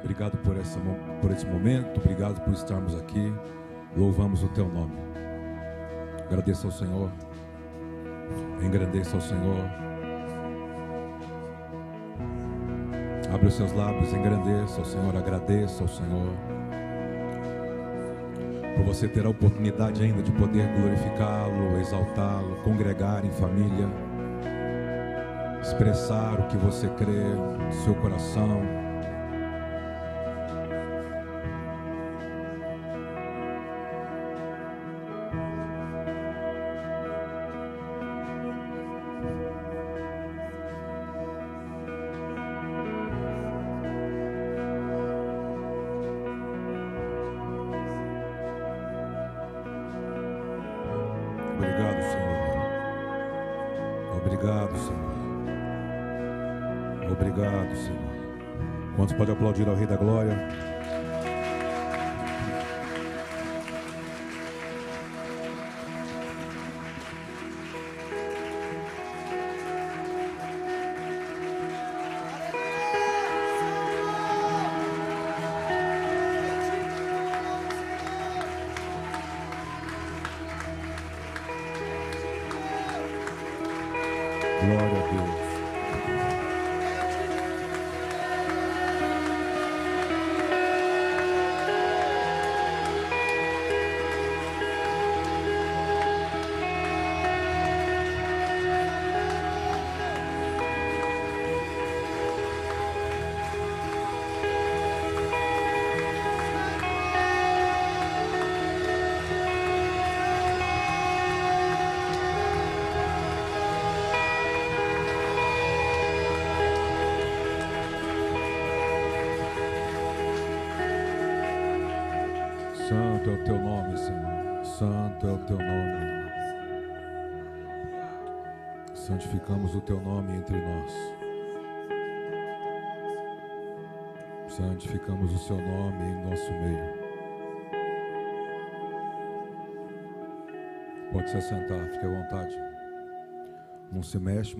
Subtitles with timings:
[0.00, 0.78] Obrigado por, essa,
[1.20, 3.32] por esse momento, obrigado por estarmos aqui.
[3.96, 4.96] Louvamos o teu nome.
[6.26, 7.10] Agradeço ao Senhor.
[8.62, 9.64] Engrandeça ao Senhor.
[13.32, 16.32] Abre os seus lábios, engrandeça ao Senhor, agradeça ao Senhor.
[18.76, 23.88] Por você ter a oportunidade ainda de poder glorificá-lo, exaltá-lo, congregar em família,
[25.62, 27.22] expressar o que você crê,
[27.84, 28.89] seu coração.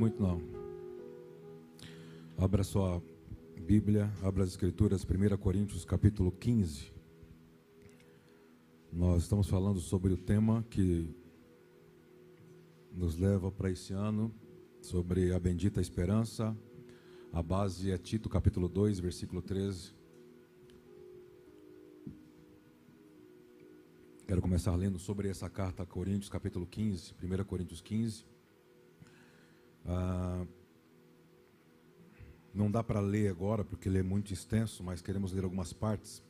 [0.00, 0.41] Muito não.
[2.38, 3.03] Abra sua
[3.61, 6.91] Bíblia, abra as Escrituras, 1 Coríntios capítulo 15.
[8.91, 11.15] Nós estamos falando sobre o tema que
[12.91, 14.34] nos leva para esse ano,
[14.81, 16.56] sobre a bendita esperança.
[17.31, 19.94] A base é Tito capítulo 2, versículo 13.
[24.27, 28.40] Quero começar lendo sobre essa carta a Coríntios, capítulo 15, 1 Coríntios 15.
[29.86, 30.46] Ah,
[32.52, 36.22] não dá para ler agora, porque ele é muito extenso, mas queremos ler algumas partes.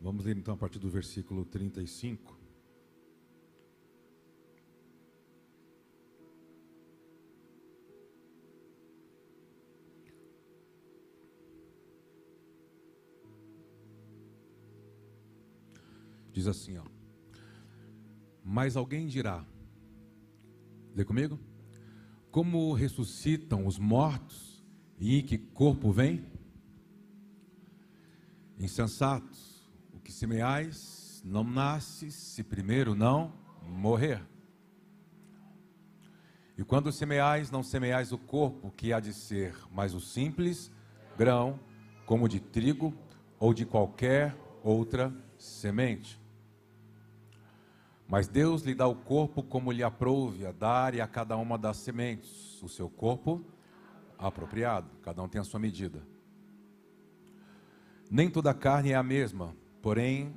[0.00, 2.38] Vamos ler então a partir do versículo 35.
[16.32, 16.84] Diz assim, ó.
[18.44, 19.44] Mas alguém dirá:
[20.94, 21.47] Lê comigo?
[22.30, 24.64] Como ressuscitam os mortos
[24.98, 26.24] e em que corpo vem?
[28.58, 29.58] Insensatos
[30.08, 33.30] que semeais não nasce se primeiro não
[33.62, 34.26] morrer.
[36.56, 40.72] E quando semeais, não semeais o corpo que há de ser, mas o simples
[41.14, 41.60] grão,
[42.06, 42.94] como de trigo
[43.38, 44.34] ou de qualquer
[44.64, 46.18] outra semente.
[48.08, 51.58] Mas Deus lhe dá o corpo como lhe aprouve a dar e a cada uma
[51.58, 53.44] das sementes, o seu corpo
[54.18, 56.02] apropriado, cada um tem a sua medida.
[58.10, 60.34] Nem toda carne é a mesma, Porém,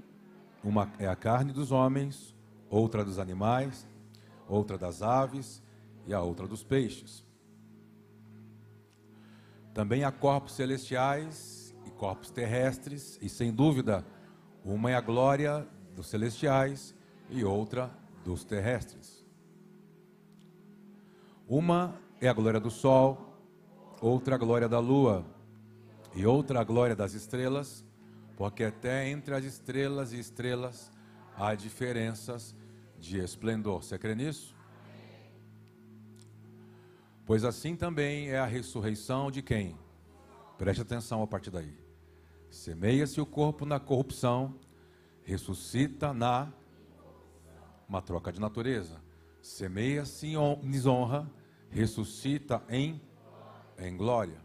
[0.64, 2.36] uma é a carne dos homens,
[2.70, 3.88] outra dos animais,
[4.48, 5.64] outra das aves
[6.06, 7.26] e a outra dos peixes.
[9.74, 14.06] Também há corpos celestiais e corpos terrestres, e sem dúvida,
[14.64, 16.94] uma é a glória dos celestiais
[17.32, 17.90] e outra
[18.24, 19.26] dos terrestres.
[21.48, 23.36] Uma é a glória do sol,
[24.00, 25.26] outra a glória da lua,
[26.14, 27.84] e outra a glória das estrelas
[28.42, 30.92] porque até entre as estrelas e estrelas
[31.38, 32.56] há diferenças
[32.98, 33.84] de esplendor.
[33.84, 34.56] Você crê nisso?
[37.24, 39.78] Pois assim também é a ressurreição de quem?
[40.58, 41.72] Preste atenção a partir daí.
[42.50, 44.56] Semeia-se o corpo na corrupção,
[45.22, 46.52] ressuscita na
[47.92, 49.02] uma troca de natureza.
[49.42, 51.30] Semeia-se em desonra,
[51.70, 53.02] ressuscita em
[53.78, 54.40] em glória.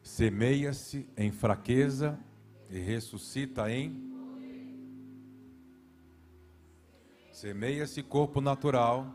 [0.00, 2.16] Semeia-se em fraqueza
[2.70, 4.14] e ressuscita em.
[7.32, 9.12] Semeia-se corpo natural,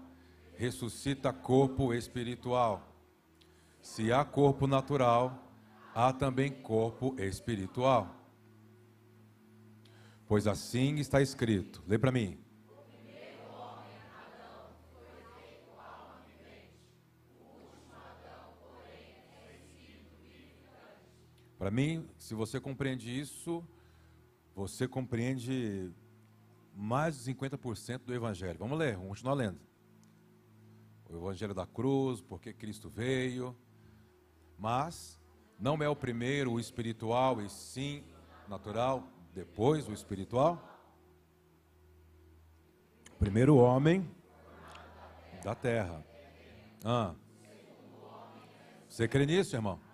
[0.57, 2.93] ressuscita corpo espiritual.
[3.81, 5.49] Se há corpo natural,
[5.95, 8.13] há também corpo espiritual.
[10.27, 11.81] Pois assim está escrito.
[11.87, 12.48] Lê para mim.
[21.59, 23.61] Para mim, se você compreende isso,
[24.55, 25.91] você compreende
[26.73, 28.57] mais de 50% do Evangelho.
[28.57, 29.59] Vamos ler, vamos continuar lendo.
[31.09, 33.53] O Evangelho da cruz, porque Cristo veio.
[34.57, 35.19] Mas
[35.59, 38.05] não é o primeiro o espiritual, e sim
[38.47, 40.63] natural, depois o espiritual.
[43.19, 44.09] Primeiro homem
[45.43, 46.05] da terra.
[46.85, 47.13] Ah.
[48.87, 49.88] Você crê nisso, irmão?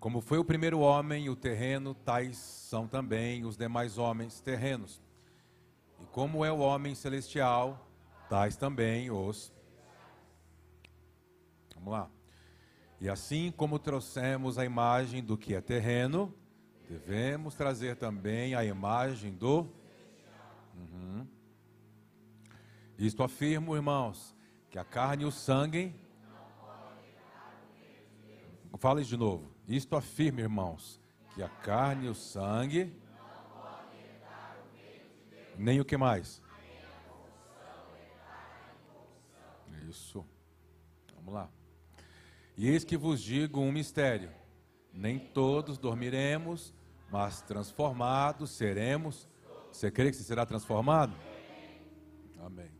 [0.00, 5.02] Como foi o primeiro homem o terreno, tais são também os demais homens terrenos.
[6.00, 7.88] E como é o homem celestial,
[8.28, 9.52] tais também os.
[11.74, 12.08] Vamos lá.
[13.00, 16.32] E assim como trouxemos a imagem do que é terreno,
[16.88, 19.66] devemos trazer também a imagem do.
[20.76, 21.26] Uhum.
[22.96, 24.34] Isto afirmo, irmãos,
[24.70, 25.92] que a carne e o sangue.
[29.00, 29.57] Isso de novo.
[29.68, 30.98] Isto afirma, irmãos,
[31.34, 32.90] que a carne e o sangue,
[35.58, 36.42] nem o que mais?
[39.86, 40.24] Isso.
[41.16, 41.50] Vamos lá.
[42.56, 44.30] E eis que vos digo um mistério:
[44.92, 46.74] nem todos dormiremos,
[47.10, 49.28] mas transformados seremos.
[49.70, 51.14] Você crê que você será transformado?
[52.38, 52.70] Amém.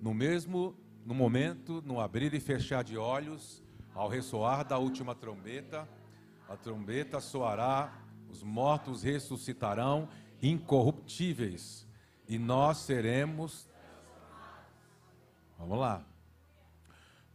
[0.00, 3.62] No mesmo, no momento, no abrir e fechar de olhos,
[4.00, 5.86] ao ressoar da última trombeta,
[6.48, 7.92] a trombeta soará,
[8.30, 10.08] os mortos ressuscitarão
[10.40, 11.86] incorruptíveis,
[12.26, 13.68] e nós seremos.
[15.58, 16.02] Vamos lá.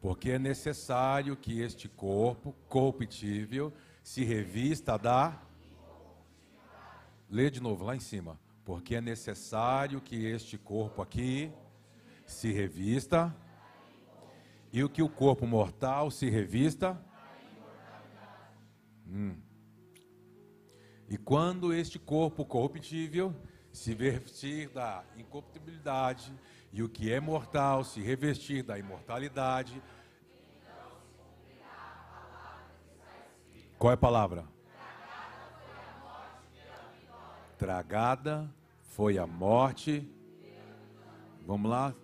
[0.01, 3.71] Porque é necessário que este corpo corruptível
[4.01, 5.39] se revista da.
[7.29, 8.39] Lê de novo lá em cima.
[8.63, 11.51] Porque é necessário que este corpo aqui
[12.25, 13.35] se revista
[14.75, 17.01] e o que o corpo mortal se revista?
[19.07, 19.37] Hum.
[21.07, 23.33] E quando este corpo corruptível
[23.71, 26.33] se vestir da incorruptibilidade,
[26.73, 29.81] e o que é mortal se revestir da imortalidade.
[33.79, 34.45] Qual é a palavra?
[37.57, 40.05] Tragada foi a morte.
[41.45, 41.95] Vamos lá,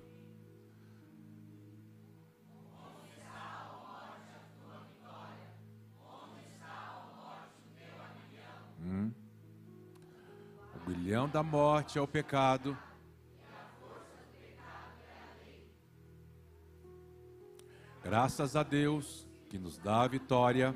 [10.91, 12.77] O da morte é o pecado.
[18.03, 20.75] Graças a Deus que nos dá a vitória.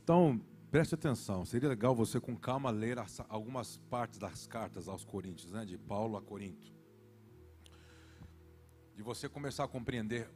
[0.00, 0.40] Então,
[0.70, 1.44] preste atenção.
[1.44, 2.98] Seria legal você com calma ler
[3.28, 6.72] algumas partes das cartas aos Coríntios, né, de Paulo a Corinto.
[8.94, 10.30] De você começar a compreender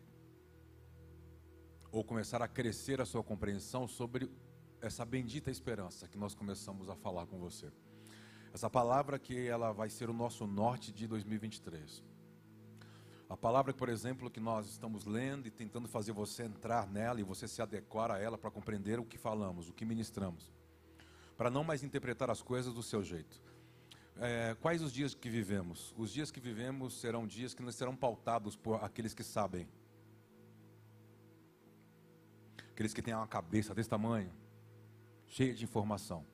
[1.92, 4.28] ou começar a crescer a sua compreensão sobre
[4.80, 7.70] essa bendita esperança que nós começamos a falar com você.
[8.52, 12.02] Essa palavra que ela vai ser o nosso norte de 2023.
[13.28, 17.22] A palavra, por exemplo, que nós estamos lendo e tentando fazer você entrar nela e
[17.22, 20.52] você se adequar a ela para compreender o que falamos, o que ministramos,
[21.36, 23.40] para não mais interpretar as coisas do seu jeito.
[24.16, 25.94] É, quais os dias que vivemos?
[25.96, 29.68] Os dias que vivemos serão dias que não serão pautados por aqueles que sabem,
[32.80, 34.32] Aqueles que têm uma cabeça desse tamanho,
[35.30, 36.26] cheia de informação.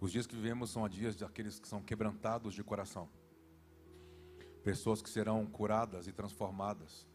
[0.00, 3.08] Os dias que vivemos são dias daqueles que são quebrantados de coração.
[4.62, 7.06] Pessoas que serão curadas e transformadas.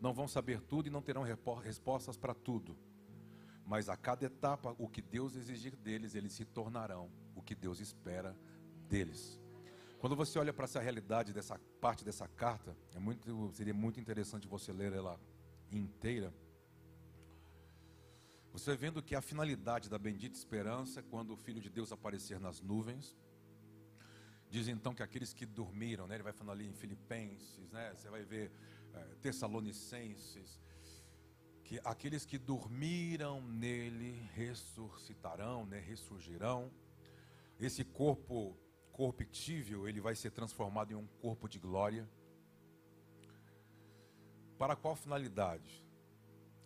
[0.00, 2.76] Não vão saber tudo e não terão respostas para tudo.
[3.66, 7.80] Mas a cada etapa, o que Deus exigir deles, eles se tornarão o que Deus
[7.80, 8.36] espera
[8.88, 9.40] deles.
[9.98, 14.46] Quando você olha para essa realidade dessa parte dessa carta, é muito, seria muito interessante
[14.46, 15.18] você ler ela
[15.70, 16.34] inteira.
[18.52, 22.38] Você vendo que a finalidade da bendita esperança é quando o Filho de Deus aparecer
[22.38, 23.16] nas nuvens.
[24.50, 28.10] Diz então que aqueles que dormiram, né, ele vai falando ali em Filipenses, né, você
[28.10, 28.52] vai ver
[28.92, 30.60] é, Tessalonicenses,
[31.64, 36.70] que aqueles que dormiram nele ressuscitarão, né, ressurgirão.
[37.58, 38.54] Esse corpo
[38.92, 42.06] corruptível, ele vai ser transformado em um corpo de glória.
[44.58, 45.82] Para qual finalidade?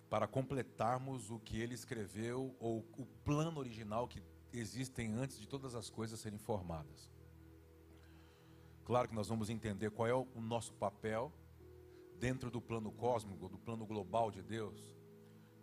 [0.08, 4.22] Para completarmos o que ele escreveu ou o plano original que
[4.52, 7.10] existem antes de todas as coisas serem formadas.
[8.84, 11.32] Claro que nós vamos entender qual é o nosso papel
[12.20, 14.94] dentro do plano cósmico, do plano global de Deus.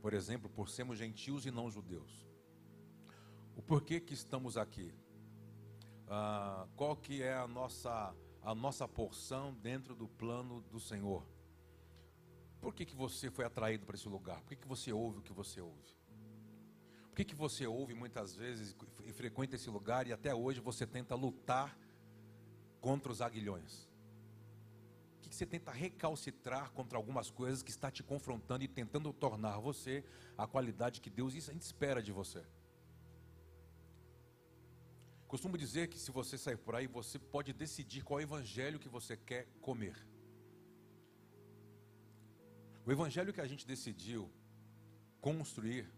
[0.02, 2.28] Por exemplo, por sermos gentios e não judeus.
[3.56, 4.94] O porquê que estamos aqui?
[6.08, 11.24] Ah, qual que é a nossa, a nossa porção dentro do plano do Senhor?
[12.64, 14.40] Por que, que você foi atraído para esse lugar?
[14.40, 15.98] Por que, que você ouve o que você ouve?
[17.10, 20.88] Por que, que você ouve muitas vezes e frequenta esse lugar e até hoje você
[20.88, 21.78] tenta lutar
[22.80, 23.90] contra os aguilhões?
[25.16, 29.12] Por que, que você tenta recalcitrar contra algumas coisas que está te confrontando e tentando
[29.12, 30.02] tornar você
[30.38, 32.46] a qualidade que Deus espera de você?
[35.28, 39.18] Costumo dizer que se você sair por aí, você pode decidir qual evangelho que você
[39.18, 40.13] quer comer.
[42.86, 44.30] O evangelho que a gente decidiu
[45.22, 45.90] construir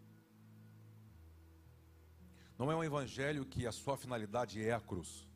[2.57, 5.27] não é um evangelho que a sua finalidade é a cruz.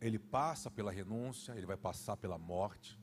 [0.00, 2.98] Ele passa pela renúncia, ele vai passar pela morte.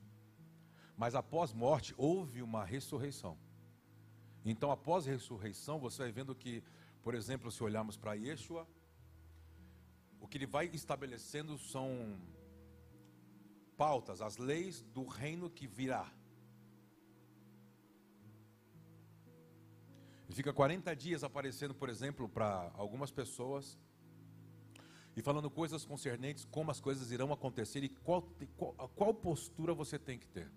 [0.96, 3.38] Mas após morte houve uma ressurreição.
[4.44, 6.62] Então, após a ressurreição, você vai vendo que,
[7.02, 8.68] por exemplo, se olharmos para Yeshua,
[10.20, 12.20] o que ele vai estabelecendo são
[13.76, 16.12] pautas, as leis do reino que virá.
[20.28, 23.78] Ele fica 40 dias aparecendo, por exemplo, para algumas pessoas
[25.16, 28.22] e falando coisas concernentes, como as coisas irão acontecer e qual,
[28.56, 30.50] qual, qual postura você tem que ter.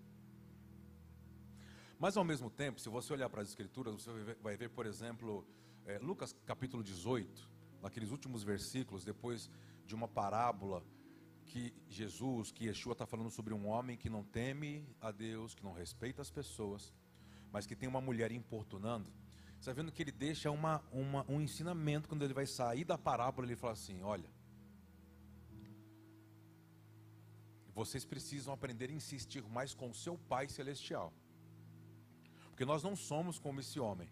[1.98, 4.68] Mas ao mesmo tempo, se você olhar para as Escrituras, você vai ver, vai ver
[4.68, 5.46] por exemplo,
[5.86, 7.50] é, Lucas capítulo 18,
[7.80, 9.50] naqueles últimos versículos, depois
[9.86, 10.84] de uma parábola
[11.46, 15.64] que Jesus, que Yeshua está falando sobre um homem que não teme a Deus, que
[15.64, 16.92] não respeita as pessoas,
[17.50, 19.10] mas que tem uma mulher importunando.
[19.62, 22.98] Você está vendo que ele deixa uma, uma, um ensinamento quando ele vai sair da
[22.98, 23.46] parábola.
[23.46, 24.28] Ele fala assim: Olha,
[27.72, 31.12] vocês precisam aprender a insistir mais com o seu Pai Celestial,
[32.48, 34.10] porque nós não somos como esse homem.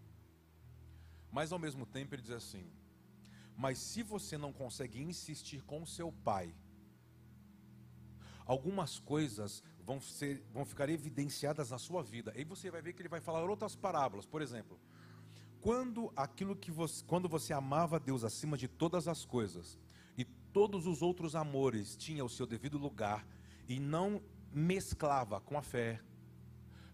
[1.33, 2.71] Mas ao mesmo tempo ele diz assim:
[3.57, 6.55] Mas se você não consegue insistir com o seu Pai,
[8.47, 12.33] algumas coisas vão, ser, vão ficar evidenciadas na sua vida.
[12.37, 14.27] Aí você vai ver que ele vai falar outras parábolas.
[14.27, 14.79] Por exemplo,
[15.61, 19.79] quando aquilo que você, quando você amava Deus acima de todas as coisas
[20.17, 23.27] e todos os outros amores tinham o seu devido lugar
[23.69, 26.01] e não mesclava com a fé,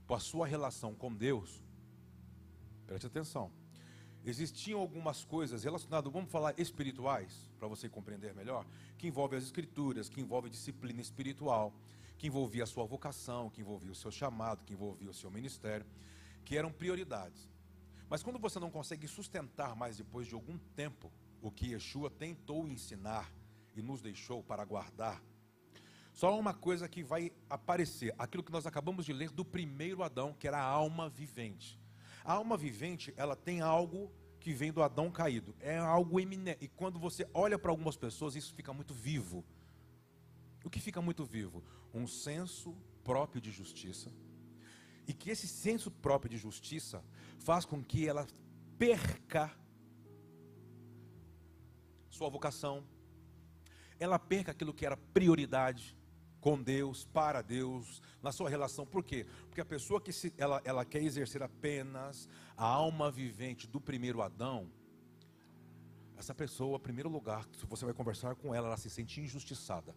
[0.07, 1.65] com a sua relação com Deus,
[2.87, 3.51] preste atenção.
[4.25, 8.67] Existiam algumas coisas relacionadas, vamos falar espirituais, para você compreender melhor,
[8.99, 11.73] que envolvem as escrituras, que envolvem disciplina espiritual,
[12.19, 15.87] que envolvia a sua vocação, que envolvia o seu chamado, que envolvia o seu ministério,
[16.45, 17.49] que eram prioridades.
[18.09, 22.67] Mas quando você não consegue sustentar mais depois de algum tempo o que Yeshua tentou
[22.67, 23.33] ensinar
[23.75, 25.23] e nos deixou para guardar,
[26.13, 30.33] só uma coisa que vai aparecer, aquilo que nós acabamos de ler do primeiro Adão,
[30.33, 31.79] que era a alma vivente.
[32.25, 34.11] A alma vivente, ela tem algo
[34.41, 36.65] que vem do Adão caído, é algo eminente.
[36.65, 39.45] E quando você olha para algumas pessoas, isso fica muito vivo.
[40.65, 41.63] O que fica muito vivo?
[41.93, 44.11] Um senso próprio de justiça.
[45.07, 47.05] E que esse senso próprio de justiça
[47.39, 48.27] faz com que ela
[48.79, 49.51] perca
[52.11, 52.85] sua vocação,
[53.99, 55.97] ela perca aquilo que era prioridade
[56.41, 58.87] com Deus, para Deus, na sua relação.
[58.87, 59.27] Por quê?
[59.49, 64.23] Porque a pessoa que se, ela, ela quer exercer apenas a alma vivente do primeiro
[64.23, 64.71] Adão,
[66.17, 69.95] essa pessoa, em primeiro lugar, se você vai conversar com ela, ela se sente injustiçada.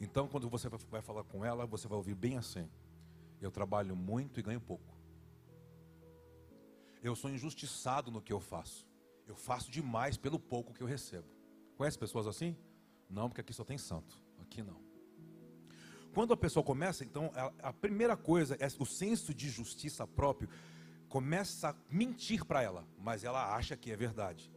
[0.00, 2.68] Então, quando você vai falar com ela, você vai ouvir bem assim:
[3.40, 4.96] Eu trabalho muito e ganho pouco.
[7.02, 8.86] Eu sou injustiçado no que eu faço.
[9.26, 11.28] Eu faço demais pelo pouco que eu recebo.
[11.76, 12.56] Conhece pessoas assim?
[13.08, 14.20] Não, porque aqui só tem santo.
[14.40, 14.80] Aqui não.
[16.14, 20.48] Quando a pessoa começa, então, a, a primeira coisa é o senso de justiça próprio
[21.08, 24.50] começa a mentir para ela, mas ela acha que é verdade.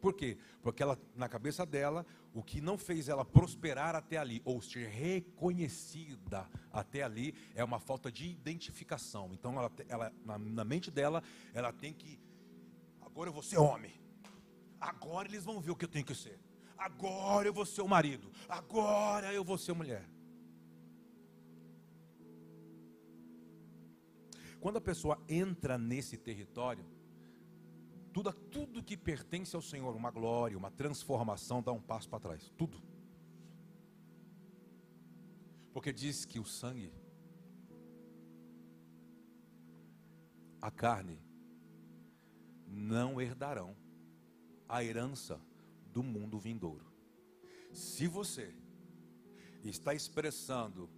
[0.00, 0.38] Por quê?
[0.62, 4.88] Porque ela, na cabeça dela, o que não fez ela prosperar até ali, ou ser
[4.88, 9.30] reconhecida até ali, é uma falta de identificação.
[9.32, 12.20] Então, ela, ela na, na mente dela, ela tem que.
[13.00, 14.00] Agora eu vou ser homem.
[14.80, 16.38] Agora eles vão ver o que eu tenho que ser.
[16.76, 18.30] Agora eu vou ser o marido.
[18.48, 20.08] Agora eu vou ser mulher.
[24.60, 26.84] Quando a pessoa entra nesse território,
[28.18, 32.18] tudo, a tudo que pertence ao Senhor, uma glória, uma transformação, dá um passo para
[32.18, 32.52] trás.
[32.56, 32.82] Tudo.
[35.72, 36.92] Porque diz que o sangue,
[40.60, 41.22] a carne,
[42.66, 43.76] não herdarão
[44.68, 45.40] a herança
[45.92, 46.92] do mundo vindouro.
[47.72, 48.52] Se você
[49.62, 50.90] está expressando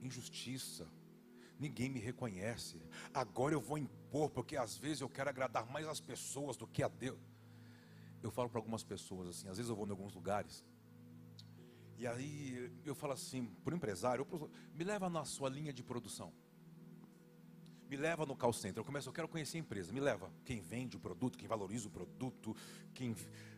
[0.00, 0.88] injustiça,
[1.58, 2.80] ninguém me reconhece,
[3.12, 6.82] agora eu vou impor, porque às vezes eu quero agradar mais as pessoas do que
[6.82, 7.20] a Deus.
[8.22, 10.64] Eu falo para algumas pessoas assim, às vezes eu vou em alguns lugares,
[11.96, 14.26] e aí eu falo assim, para o empresário,
[14.74, 16.32] me leva na sua linha de produção.
[17.88, 18.80] Me leva no call center.
[18.80, 19.92] Eu começo, eu quero conhecer a empresa.
[19.92, 20.30] Me leva.
[20.44, 22.56] Quem vende o produto, quem valoriza o produto,
[22.92, 23.14] quem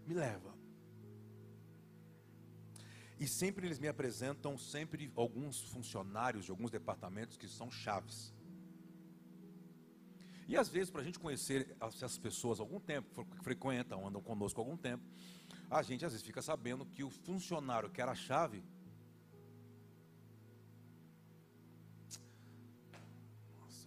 [0.06, 0.55] me leva.
[3.18, 8.34] E sempre eles me apresentam sempre alguns funcionários de alguns departamentos que são chaves.
[10.46, 14.22] E às vezes, para a gente conhecer essas pessoas há algum tempo, que frequentam, andam
[14.22, 15.04] conosco há algum tempo,
[15.70, 18.62] a gente às vezes fica sabendo que o funcionário que era a chave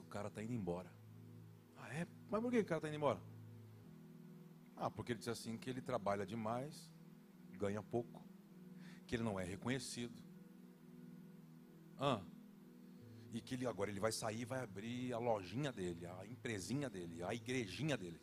[0.09, 0.91] cara está indo embora.
[1.77, 2.07] Ah, é?
[2.29, 3.21] Mas por que o cara está indo embora?
[4.75, 6.89] Ah, porque ele diz assim que ele trabalha demais,
[7.51, 8.21] ganha pouco,
[9.09, 10.21] que ele não é reconhecido.
[11.97, 12.21] Ah,
[13.33, 16.87] e que ele agora ele vai sair e vai abrir a lojinha dele, a empresinha
[16.87, 18.21] dele, a igrejinha dele.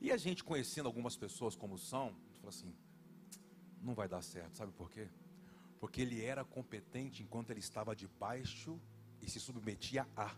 [0.00, 2.74] E a gente conhecendo algumas pessoas como são, fala assim,
[3.80, 5.08] não vai dar certo, sabe por quê?
[5.78, 8.80] Porque ele era competente enquanto ele estava debaixo
[9.22, 10.34] e se submetia a.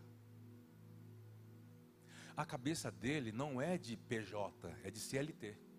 [2.36, 5.69] A cabeça dele não é de PJ, é de CLT.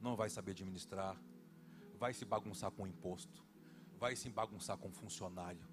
[0.00, 1.20] Não vai saber administrar,
[1.98, 3.44] vai se bagunçar com imposto,
[3.98, 5.66] vai se bagunçar com funcionário.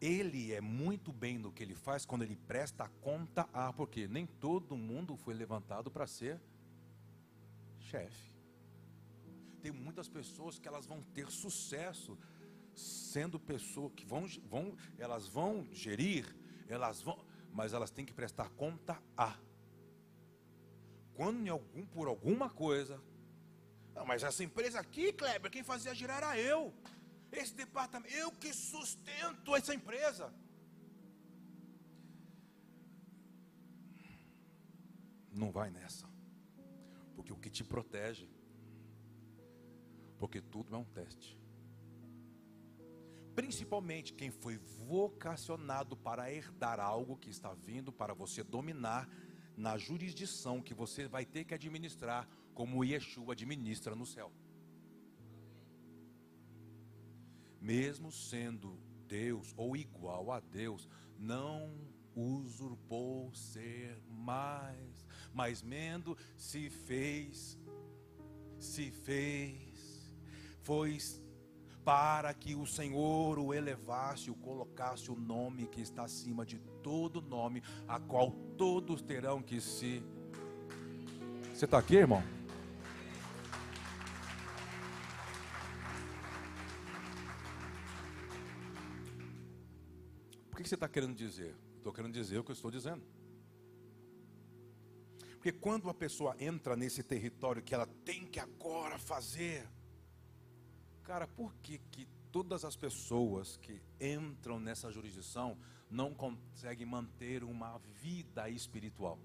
[0.00, 4.26] Ele é muito bem no que ele faz quando ele presta conta a, porque nem
[4.26, 6.40] todo mundo foi levantado para ser
[7.78, 8.36] chefe
[9.66, 12.16] tem muitas pessoas que elas vão ter sucesso
[12.72, 16.36] sendo pessoas que vão, vão, elas vão gerir,
[16.68, 17.18] elas vão,
[17.52, 19.36] mas elas têm que prestar conta a.
[21.14, 23.02] Quando em algum, por alguma coisa,
[23.96, 26.72] não, mas essa empresa aqui, Kleber, quem fazia girar era eu.
[27.32, 30.32] Esse departamento, eu que sustento essa empresa.
[35.32, 36.06] Não vai nessa.
[37.14, 38.28] Porque o que te protege
[40.18, 41.38] porque tudo é um teste.
[43.34, 49.08] Principalmente quem foi vocacionado para herdar algo que está vindo para você dominar
[49.56, 54.32] na jurisdição que você vai ter que administrar, como Yeshua administra no céu.
[57.60, 60.88] Mesmo sendo Deus ou igual a Deus,
[61.18, 61.70] não
[62.14, 67.58] usurpou ser mais, mas mendo se fez,
[68.58, 70.10] se fez
[70.62, 70.96] foi
[71.84, 77.20] para que o Senhor o elevasse, o colocasse o nome que está acima de todo
[77.20, 80.02] nome, a qual todos terão que se.
[81.52, 82.35] Você está aqui, irmão?
[90.66, 91.54] Que você está querendo dizer?
[91.78, 93.02] Estou querendo dizer o que eu estou dizendo.
[95.34, 99.68] Porque quando a pessoa entra nesse território que ela tem que agora fazer,
[101.06, 105.56] Cara, por que, que todas as pessoas que entram nessa jurisdição
[105.88, 109.16] não conseguem manter uma vida espiritual?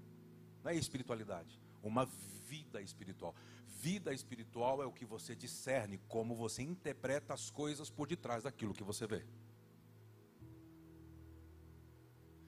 [0.62, 2.06] Não é espiritualidade, uma
[2.46, 3.34] vida espiritual.
[3.66, 8.72] Vida espiritual é o que você discerne, como você interpreta as coisas por detrás daquilo
[8.72, 9.26] que você vê.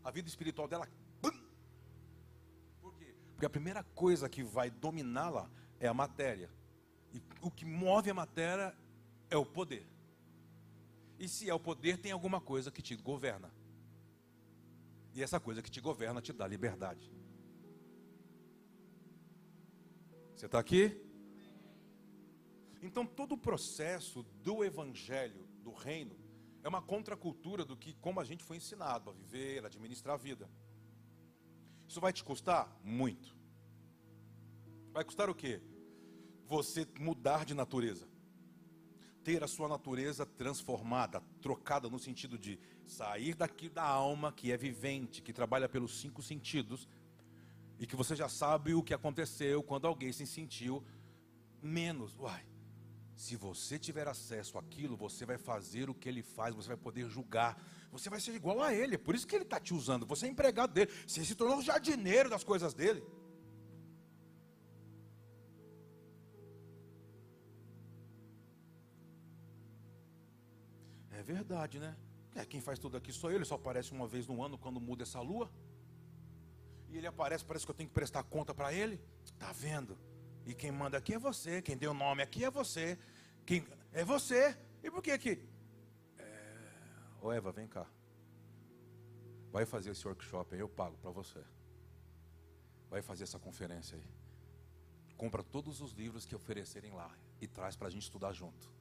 [0.04, 0.86] A vida espiritual dela.
[2.80, 3.14] Por quê?
[3.32, 6.50] Porque a primeira coisa que vai dominá-la é a matéria.
[7.12, 8.76] E o que move a matéria
[9.30, 9.86] é o poder.
[11.18, 13.50] E se é o poder, tem alguma coisa que te governa.
[15.14, 17.10] E essa coisa que te governa te dá liberdade.
[20.34, 21.00] Você está aqui?
[22.82, 26.16] Então todo o processo do evangelho, do reino,
[26.64, 30.18] é uma contracultura do que como a gente foi ensinado a viver, a administrar a
[30.18, 30.50] vida.
[31.86, 33.36] Isso vai te custar muito.
[34.92, 35.60] Vai custar o quê?
[36.48, 38.08] Você mudar de natureza
[39.24, 44.56] ter a sua natureza transformada, trocada no sentido de sair daqui da alma que é
[44.56, 46.86] vivente, que trabalha pelos cinco sentidos,
[47.78, 50.84] e que você já sabe o que aconteceu quando alguém se sentiu
[51.62, 52.14] menos.
[52.18, 52.44] Uai,
[53.16, 57.08] se você tiver acesso àquilo, você vai fazer o que ele faz, você vai poder
[57.08, 60.04] julgar, você vai ser igual a ele, é por isso que ele está te usando,
[60.04, 63.02] você é empregado dele, você se tornou jardineiro das coisas dele.
[71.24, 71.96] verdade, né?
[72.34, 74.80] É, quem faz tudo aqui sou eu, ele só aparece uma vez no ano quando
[74.80, 75.50] muda essa lua.
[76.88, 79.00] E ele aparece, parece que eu tenho que prestar conta para ele.
[79.38, 79.98] Tá vendo?
[80.46, 82.98] E quem manda aqui é você, quem deu o nome aqui é você.
[83.46, 84.56] Quem é você?
[84.82, 85.42] E por que aqui?
[86.18, 86.60] É...
[87.20, 87.86] Ô Eva, vem cá.
[89.50, 91.42] Vai fazer esse workshop aí, eu pago para você.
[92.90, 94.04] Vai fazer essa conferência aí.
[95.16, 98.72] Compra todos os livros que oferecerem lá e traz para a gente estudar junto.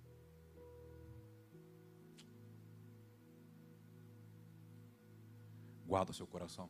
[5.85, 6.69] Guarda o seu coração.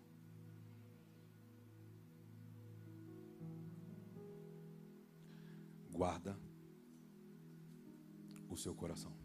[5.94, 6.38] Guarda
[8.50, 9.16] o seu coração.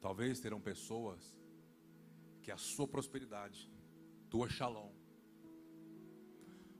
[0.00, 1.36] Talvez terão pessoas
[2.42, 3.70] que a sua prosperidade,
[4.28, 4.92] tua shalom,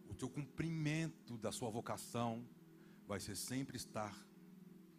[0.08, 2.44] o teu cumprimento da sua vocação
[3.06, 4.14] vai ser sempre estar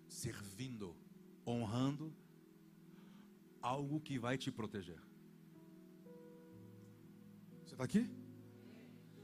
[0.07, 0.95] servindo,
[1.45, 2.13] honrando
[3.61, 5.01] algo que vai te proteger.
[7.65, 8.18] Você está aqui?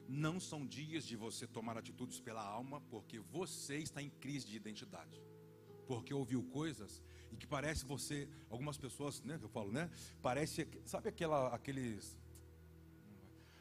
[0.08, 4.56] Não são dias de você tomar atitudes pela alma, porque você está em crise de
[4.56, 5.22] identidade.
[5.88, 9.90] Porque ouviu coisas e que parece você, algumas pessoas, né, que eu falo, né?
[10.22, 12.18] Parece, sabe aquela, aqueles,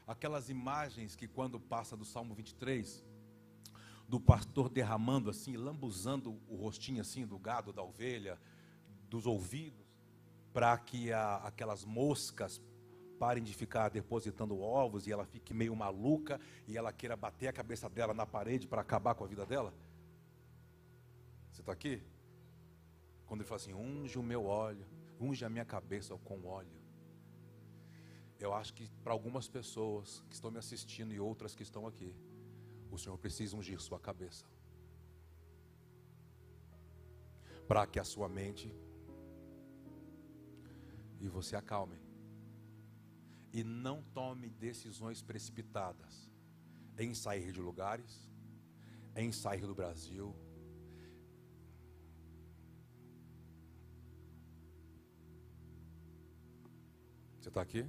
[0.07, 3.03] aquelas imagens que quando passa do Salmo 23,
[4.07, 8.39] do pastor derramando assim, lambuzando o rostinho assim do gado, da ovelha,
[9.09, 9.85] dos ouvidos,
[10.53, 12.61] para que a, aquelas moscas
[13.19, 17.53] parem de ficar depositando ovos e ela fique meio maluca e ela queira bater a
[17.53, 19.73] cabeça dela na parede para acabar com a vida dela?
[21.51, 22.01] Você está aqui?
[23.25, 24.85] Quando ele fala assim: unge o meu óleo,
[25.19, 26.77] unge a minha cabeça com óleo.
[28.39, 32.13] Eu acho que para algumas pessoas que estão me assistindo e outras que estão aqui,
[32.91, 34.45] o Senhor precisa ungir sua cabeça.
[37.67, 38.71] Para que a sua mente
[41.19, 42.04] e você acalme.
[43.55, 46.29] E não tome decisões precipitadas
[46.97, 48.29] em sair de lugares,
[49.15, 50.35] em sair do Brasil,
[57.45, 57.85] Você está aqui?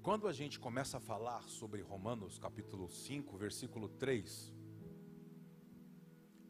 [0.00, 4.54] Quando a gente começa a falar sobre Romanos capítulo 5, versículo 3,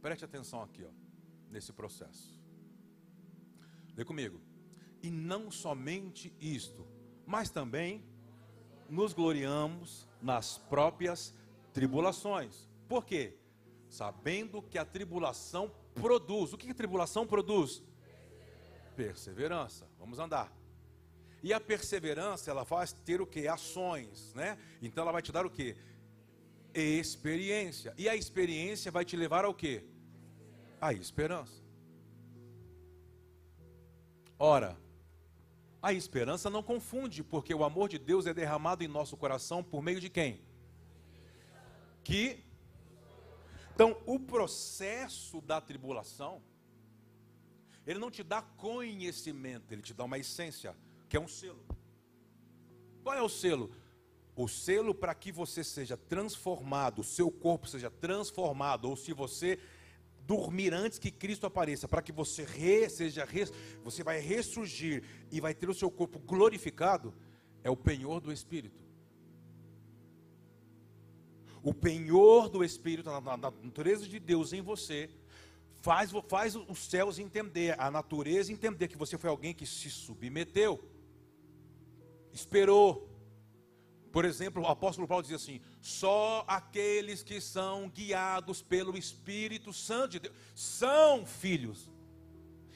[0.03, 0.91] preste atenção aqui, ó,
[1.51, 2.38] nesse processo.
[3.99, 4.41] Lê comigo.
[5.03, 6.87] E não somente isto,
[7.27, 8.05] mas também
[8.89, 11.35] nos gloriamos nas próprias
[11.73, 12.69] tribulações.
[12.89, 13.35] Por quê?
[13.89, 16.53] Sabendo que a tribulação produz.
[16.53, 17.83] O que a tribulação produz?
[18.95, 19.89] Perseverança.
[19.99, 20.57] Vamos andar.
[21.43, 23.49] E a perseverança, ela faz ter o que?
[23.49, 24.57] Ações, né?
[24.81, 25.77] Então ela vai te dar o que?
[26.73, 27.95] Experiência.
[27.99, 29.83] E a experiência vai te levar ao que?
[30.81, 31.68] A esperança.
[34.39, 34.79] Ora,
[35.83, 39.83] a esperança não confunde, porque o amor de Deus é derramado em nosso coração por
[39.83, 40.41] meio de quem?
[42.05, 42.45] Que
[43.75, 46.43] Então, o processo da tribulação
[47.89, 50.77] ele não te dá conhecimento, ele te dá uma essência,
[51.09, 51.65] que é um selo.
[53.03, 53.71] Qual é o selo?
[54.37, 59.59] O selo para que você seja transformado, o seu corpo seja transformado, ou se você
[60.29, 63.27] dormir antes que Cristo apareça, para que você re, seja
[63.83, 67.15] você vai ressurgir e vai ter o seu corpo glorificado,
[67.65, 68.85] é o penhor do Espírito.
[71.63, 75.09] O penhor do Espírito, na natureza de Deus em você,
[75.81, 80.85] Faz, faz os céus entender, a natureza entender que você foi alguém que se submeteu,
[82.33, 83.09] esperou.
[84.11, 90.13] Por exemplo, o apóstolo Paulo diz assim: só aqueles que são guiados pelo Espírito Santo
[90.13, 91.91] de Deus são filhos.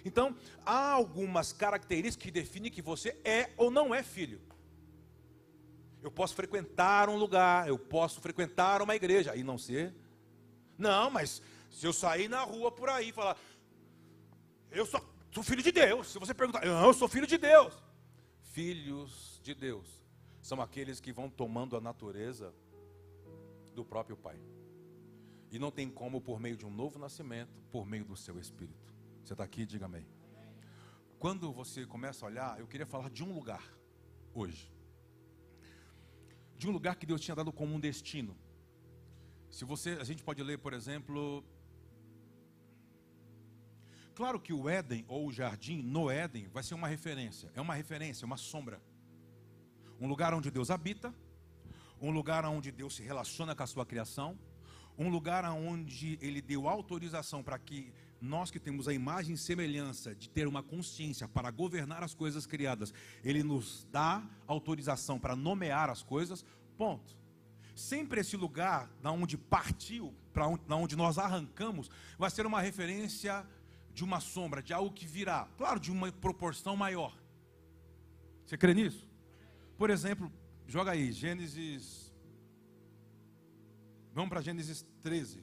[0.02, 4.40] Então, há algumas características que definem que você é ou não é filho.
[6.02, 9.94] Eu posso frequentar um lugar, eu posso frequentar uma igreja e não ser.
[10.78, 13.36] Não, mas se eu sair na rua por aí e falar,
[14.70, 16.08] eu sou, sou filho de Deus.
[16.08, 17.74] Se você perguntar, não, eu sou filho de Deus.
[18.40, 19.86] Filhos de Deus
[20.40, 22.52] são aqueles que vão tomando a natureza
[23.72, 24.40] do próprio Pai.
[25.50, 28.92] E não tem como por meio de um novo nascimento, por meio do seu espírito.
[29.22, 30.06] Você está aqui, diga amém.
[31.18, 33.62] Quando você começa a olhar, eu queria falar de um lugar
[34.34, 34.72] hoje.
[36.56, 38.36] De um lugar que Deus tinha dado como um destino.
[39.50, 41.44] Se você, a gente pode ler, por exemplo,
[44.14, 47.74] Claro que o Éden ou o jardim no Éden vai ser uma referência, é uma
[47.74, 48.82] referência, uma sombra.
[49.98, 51.14] Um lugar onde Deus habita,
[52.02, 54.36] um lugar onde Deus se relaciona com a sua criação,
[54.98, 60.14] um lugar onde Ele deu autorização para que nós que temos a imagem e semelhança
[60.14, 62.92] de ter uma consciência para governar as coisas criadas,
[63.24, 66.44] Ele nos dá autorização para nomear as coisas,
[66.76, 67.16] ponto.
[67.74, 71.88] Sempre esse lugar da onde partiu, para onde, da onde nós arrancamos,
[72.18, 73.46] vai ser uma referência
[73.94, 77.16] de uma sombra, de algo que virá, claro, de uma proporção maior.
[78.44, 79.08] Você crê nisso?
[79.78, 80.30] Por exemplo,
[80.66, 82.12] joga aí, Gênesis.
[84.12, 85.42] Vamos para Gênesis 13.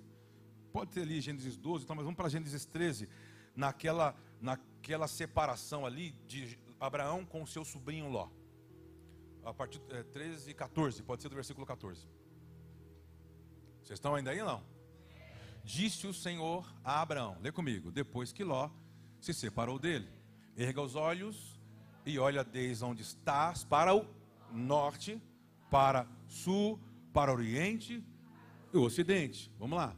[0.71, 3.10] Pode ter ali Gênesis 12, então, mas vamos para Gênesis 13.
[3.55, 8.29] Naquela, naquela separação ali de Abraão com seu sobrinho Ló.
[9.43, 12.08] A partir é, 13 e 14, pode ser do versículo 14.
[13.82, 14.63] Vocês estão ainda aí não?
[15.63, 18.69] Disse o Senhor a Abraão, lê comigo, depois que Ló
[19.19, 20.08] se separou dele,
[20.55, 21.60] erga os olhos
[22.05, 24.18] e olha desde onde estás para o
[24.51, 25.21] norte,
[25.69, 26.79] para sul,
[27.13, 28.03] para oriente
[28.73, 29.51] e o ocidente.
[29.57, 29.95] Vamos lá.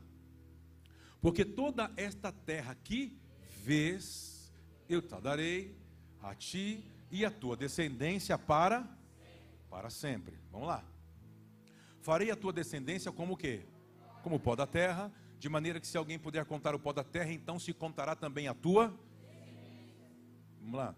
[1.22, 3.18] Porque toda esta terra que
[3.64, 4.52] vês,
[4.90, 5.76] eu te darei
[6.22, 8.88] a ti e a tua descendência para
[9.70, 10.38] para sempre.
[10.52, 10.84] Vamos lá.
[12.02, 13.66] Farei a tua descendência como o quê?
[14.22, 17.04] Como o pó da terra, de maneira que se alguém puder contar o pó da
[17.04, 18.94] terra, então se contará também a tua.
[20.60, 20.96] Vamos lá.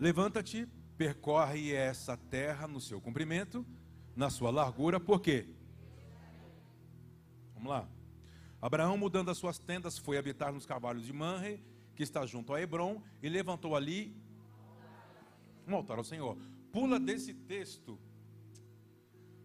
[0.00, 0.68] Levanta-te,
[1.02, 3.66] percorre essa terra no seu comprimento,
[4.14, 5.48] na sua largura, por quê?
[7.54, 7.88] Vamos lá.
[8.60, 11.60] Abraão, mudando as suas tendas, foi habitar nos cavalos de Manre,
[11.96, 14.16] que está junto a Hebron, e levantou ali
[15.66, 16.38] um altar ao Senhor.
[16.70, 17.98] Pula desse texto,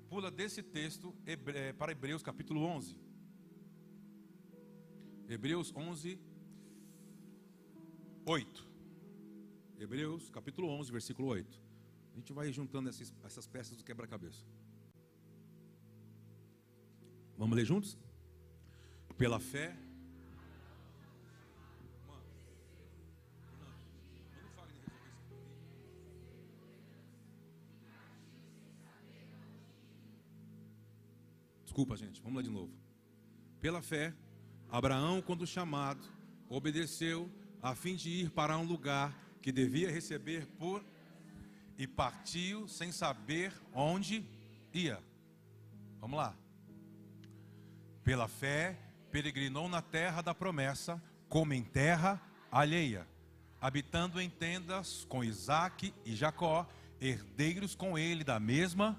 [0.08, 2.96] pula desse texto eh, para Hebreus capítulo 11.
[5.28, 6.20] Hebreus 11,
[8.28, 8.67] 8.
[9.80, 11.62] Hebreus capítulo 11, versículo 8.
[12.14, 14.44] A gente vai juntando essas, essas peças do quebra-cabeça.
[17.38, 17.96] Vamos ler juntos?
[19.16, 19.78] Pela fé.
[31.64, 32.74] Desculpa, gente, vamos lá de novo.
[33.62, 34.16] Pela fé,
[34.70, 36.04] Abraão, quando chamado,
[36.50, 40.84] obedeceu a fim de ir para um lugar que devia receber por
[41.78, 44.26] e partiu sem saber onde
[44.74, 45.00] ia.
[46.00, 46.36] Vamos lá.
[48.04, 48.78] Pela fé,
[49.12, 52.22] peregrinou na terra da promessa, como em terra
[52.52, 53.08] alheia,
[53.60, 56.68] habitando em tendas com Isaac e Jacó,
[57.00, 58.98] herdeiros com ele da mesma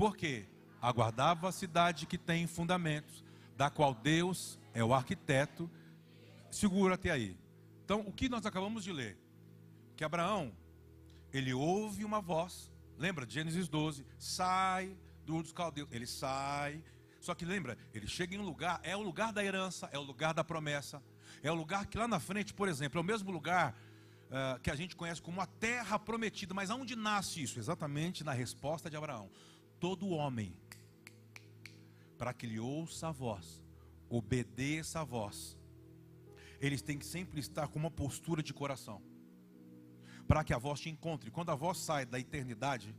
[0.00, 0.46] porque
[0.80, 3.22] aguardava a cidade que tem fundamentos,
[3.54, 5.70] da qual Deus é o arquiteto.
[6.50, 7.36] Segura até aí.
[7.90, 9.18] Então, o que nós acabamos de ler?
[9.96, 10.56] Que Abraão,
[11.32, 16.84] ele ouve uma voz, lembra de Gênesis 12, sai do dos caldeus, ele sai.
[17.20, 20.02] Só que lembra, ele chega em um lugar, é o lugar da herança, é o
[20.02, 21.02] lugar da promessa,
[21.42, 23.76] é o lugar que lá na frente, por exemplo, é o mesmo lugar
[24.26, 26.54] uh, que a gente conhece como a terra prometida.
[26.54, 27.58] Mas aonde nasce isso?
[27.58, 29.28] Exatamente na resposta de Abraão
[29.80, 30.56] todo homem,
[32.16, 33.60] para que lhe ouça a voz,
[34.08, 35.58] obedeça a voz,
[36.60, 39.02] eles têm que sempre estar com uma postura de coração,
[40.28, 41.30] para que a voz te encontre.
[41.30, 42.94] Quando a voz sai da eternidade,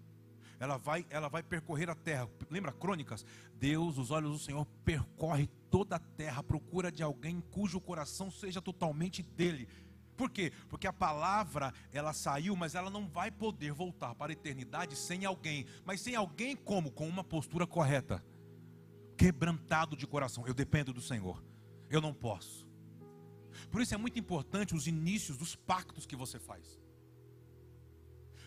[0.60, 2.30] ela vai, ela vai percorrer a terra.
[2.50, 3.26] Lembra Crônicas?
[3.56, 8.62] Deus, os olhos do Senhor, percorre toda a terra, procura de alguém cujo coração seja
[8.62, 9.67] totalmente dele.
[10.15, 10.52] Por quê?
[10.69, 15.26] Porque a palavra ela saiu, mas ela não vai poder voltar para a eternidade sem
[15.26, 15.65] alguém.
[15.84, 16.91] Mas sem alguém como?
[16.91, 18.24] Com uma postura correta.
[19.17, 20.45] Quebrantado de coração.
[20.45, 21.43] Eu dependo do Senhor.
[21.89, 22.70] Eu não posso.
[23.69, 26.80] Por isso é muito importante os inícios dos pactos que você faz.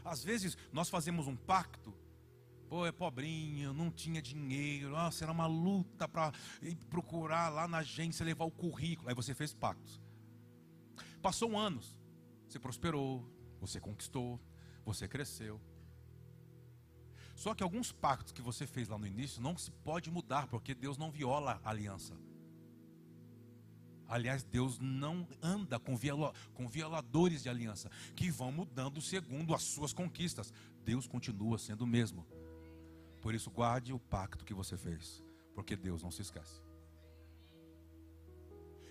[0.04, 1.94] Às vezes nós fazemos um pacto
[2.68, 4.90] Pô, é pobrinho, não tinha dinheiro.
[4.90, 6.32] Nossa, era uma luta para
[6.88, 9.08] procurar lá na agência levar o currículo.
[9.08, 10.00] Aí você fez pactos.
[11.22, 11.96] Passou anos,
[12.48, 13.24] você prosperou,
[13.60, 14.40] você conquistou,
[14.84, 15.60] você cresceu.
[17.34, 20.74] Só que alguns pactos que você fez lá no início não se pode mudar, porque
[20.74, 22.16] Deus não viola a aliança.
[24.08, 29.62] Aliás, Deus não anda com, viola, com violadores de aliança, que vão mudando segundo as
[29.62, 30.52] suas conquistas.
[30.84, 32.26] Deus continua sendo o mesmo.
[33.20, 36.60] Por isso, guarde o pacto que você fez, porque Deus não se esquece.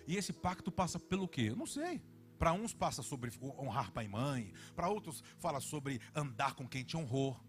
[0.07, 1.43] E esse pacto passa pelo quê?
[1.49, 2.01] Eu não sei.
[2.37, 6.83] Para uns passa sobre honrar pai e mãe, para outros fala sobre andar com quem
[6.83, 7.39] te honrou,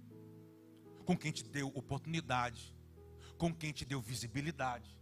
[1.04, 2.72] com quem te deu oportunidade,
[3.36, 4.96] com quem te deu visibilidade.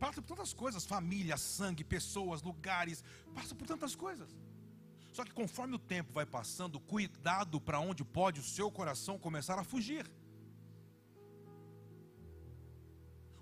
[0.00, 4.30] Passa por tantas coisas, família, sangue, pessoas, lugares, passa por tantas coisas.
[5.12, 9.58] Só que conforme o tempo vai passando, cuidado para onde pode o seu coração começar
[9.58, 10.10] a fugir.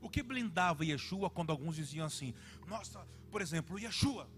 [0.00, 2.34] O que blindava Yeshua quando alguns diziam assim:
[2.66, 4.28] Nossa, por exemplo, Yeshua.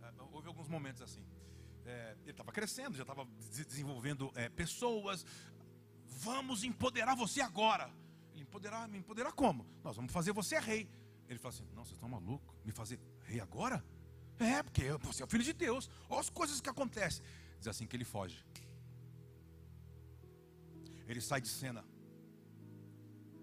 [0.00, 1.24] É, houve alguns momentos assim.
[1.84, 5.26] É, ele estava crescendo, já estava desenvolvendo é, pessoas.
[6.06, 7.90] Vamos empoderar você agora.
[8.54, 9.66] Empoderar, me empoderar como?
[9.82, 10.88] Nós vamos fazer você rei.
[11.28, 12.54] Ele falou assim: Não, vocês estão malucos?
[12.64, 13.84] Me fazer rei agora?
[14.38, 15.90] É, porque você é o filho de Deus.
[16.08, 17.24] Olha as coisas que acontecem.
[17.58, 18.46] Diz assim que ele foge.
[21.08, 21.84] Ele sai de cena.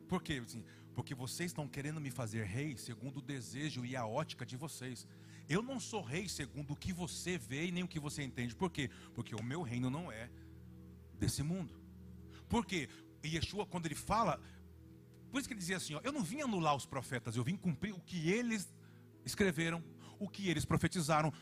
[0.07, 0.41] Por quê?
[0.45, 4.55] Assim, porque vocês estão querendo me fazer rei segundo o desejo e a ótica de
[4.55, 5.05] vocês.
[5.49, 8.55] Eu não sou rei segundo o que você vê e nem o que você entende.
[8.55, 8.89] Por quê?
[9.13, 10.29] Porque o meu reino não é
[11.19, 11.75] desse mundo.
[12.47, 12.87] Por quê?
[13.25, 14.39] Yeshua, quando ele fala,
[15.31, 17.55] por isso que ele dizia assim: ó, Eu não vim anular os profetas, eu vim
[17.55, 18.71] cumprir o que eles
[19.25, 19.83] escreveram,
[20.19, 21.33] o que eles profetizaram.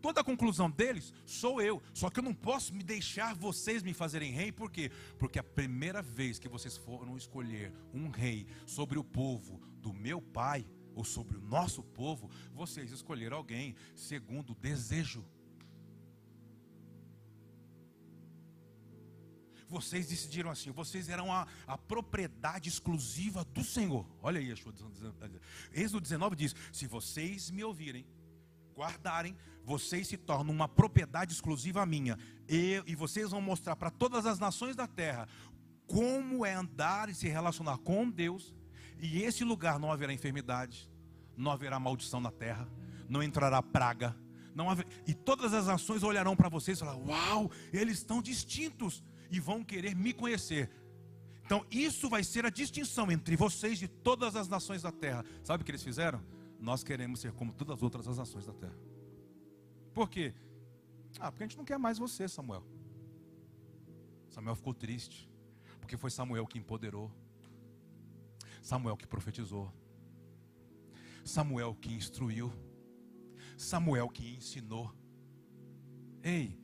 [0.00, 1.80] Toda a conclusão deles sou eu.
[1.94, 4.90] Só que eu não posso me deixar vocês me fazerem rei, por quê?
[5.18, 10.20] Porque a primeira vez que vocês foram escolher um rei sobre o povo do meu
[10.20, 15.24] pai, ou sobre o nosso povo, vocês escolheram alguém segundo o desejo.
[19.72, 24.06] Vocês decidiram assim, vocês eram a, a propriedade exclusiva do Senhor.
[24.22, 28.06] Olha aí, Êxodo 19 diz: Se vocês me ouvirem,
[28.76, 32.18] guardarem, vocês se tornam uma propriedade exclusiva minha.
[32.46, 35.26] E, e vocês vão mostrar para todas as nações da terra
[35.86, 38.54] como é andar e se relacionar com Deus.
[39.00, 40.90] E esse lugar não haverá enfermidade,
[41.34, 42.68] não haverá maldição na terra,
[43.08, 44.14] não entrará praga.
[44.54, 44.86] Não haver...
[45.06, 49.64] E todas as nações olharão para vocês e falarão: Uau, eles estão distintos e vão
[49.64, 50.70] querer me conhecer.
[51.44, 55.24] Então, isso vai ser a distinção entre vocês e todas as nações da terra.
[55.42, 56.22] Sabe o que eles fizeram?
[56.60, 58.76] Nós queremos ser como todas as outras as nações da terra.
[59.92, 60.34] Por quê?
[61.18, 62.64] Ah, porque a gente não quer mais você, Samuel.
[64.30, 65.28] Samuel ficou triste,
[65.80, 67.10] porque foi Samuel que empoderou,
[68.62, 69.70] Samuel que profetizou,
[71.24, 72.52] Samuel que instruiu,
[73.56, 74.94] Samuel que ensinou.
[76.22, 76.58] Ei,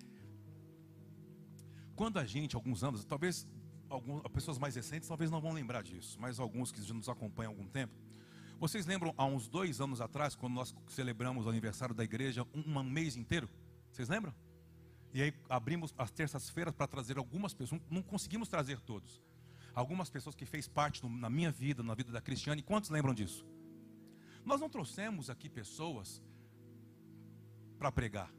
[1.98, 3.44] quando a gente, alguns anos, talvez
[3.90, 7.50] algumas pessoas mais recentes talvez não vão lembrar disso, mas alguns que já nos acompanham
[7.50, 7.92] há algum tempo,
[8.60, 12.84] vocês lembram há uns dois anos atrás, quando nós celebramos o aniversário da igreja um,
[12.84, 13.50] mês inteiro?
[13.90, 14.32] Vocês lembram?
[15.12, 19.20] E aí abrimos as terças-feiras para trazer algumas pessoas, não conseguimos trazer todos.
[19.74, 23.12] Algumas pessoas que fez parte no, na minha vida, na vida da Cristiane, quantos lembram
[23.12, 23.44] disso?
[24.44, 26.22] Nós não trouxemos aqui pessoas
[27.76, 28.37] para pregar.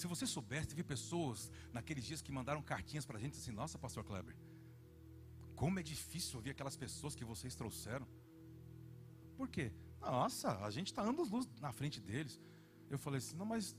[0.00, 3.78] Se você soubesse, teve pessoas naqueles dias que mandaram cartinhas para a gente assim: Nossa,
[3.78, 4.34] Pastor Kleber,
[5.54, 8.08] como é difícil ouvir aquelas pessoas que vocês trouxeram.
[9.36, 9.70] Por quê?
[10.00, 12.40] Nossa, a gente está anos luz na frente deles.
[12.88, 13.76] Eu falei assim: não, mas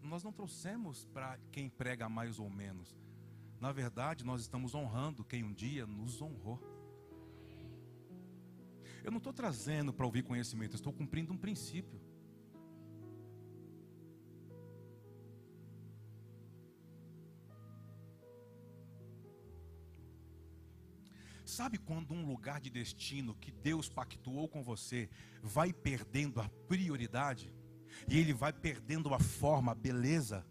[0.00, 2.96] nós não trouxemos para quem prega mais ou menos.
[3.60, 6.58] Na verdade, nós estamos honrando quem um dia nos honrou.
[9.04, 12.00] Eu não estou trazendo para ouvir conhecimento, eu estou cumprindo um princípio.
[21.56, 25.08] Sabe quando um lugar de destino que Deus pactuou com você
[25.42, 27.50] vai perdendo a prioridade?
[28.06, 30.46] E ele vai perdendo a forma, a beleza?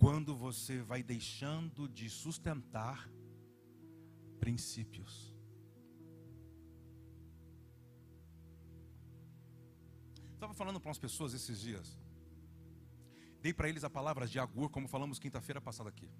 [0.00, 3.08] Quando você vai deixando de sustentar
[4.40, 5.32] princípios.
[10.34, 11.96] Estava falando para umas pessoas esses dias.
[13.40, 16.10] Dei para eles a palavra de Agur, como falamos quinta-feira passada aqui.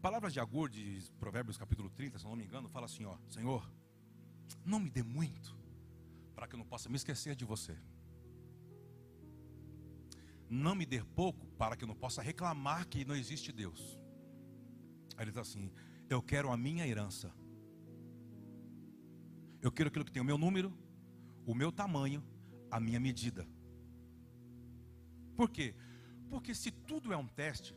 [0.00, 3.70] Palavras de Agur, de Provérbios capítulo 30, se não me engano, fala assim: ó, Senhor,
[4.64, 5.54] não me dê muito,
[6.34, 7.76] para que eu não possa me esquecer de você.
[10.48, 14.00] Não me dê pouco, para que eu não possa reclamar que não existe Deus.
[15.18, 15.70] Aí ele diz assim:
[16.08, 17.30] Eu quero a minha herança.
[19.60, 20.72] Eu quero aquilo que tem o meu número,
[21.44, 22.24] o meu tamanho,
[22.70, 23.46] a minha medida.
[25.36, 25.74] Por quê?
[26.30, 27.76] Porque se tudo é um teste,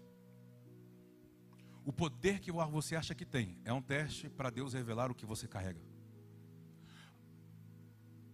[1.86, 5.25] o poder que você acha que tem é um teste para Deus revelar o que
[5.25, 5.81] você carrega.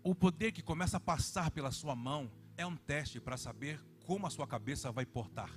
[0.03, 4.27] O poder que começa a passar pela sua mão é um teste para saber como
[4.27, 5.51] a sua cabeça vai portar.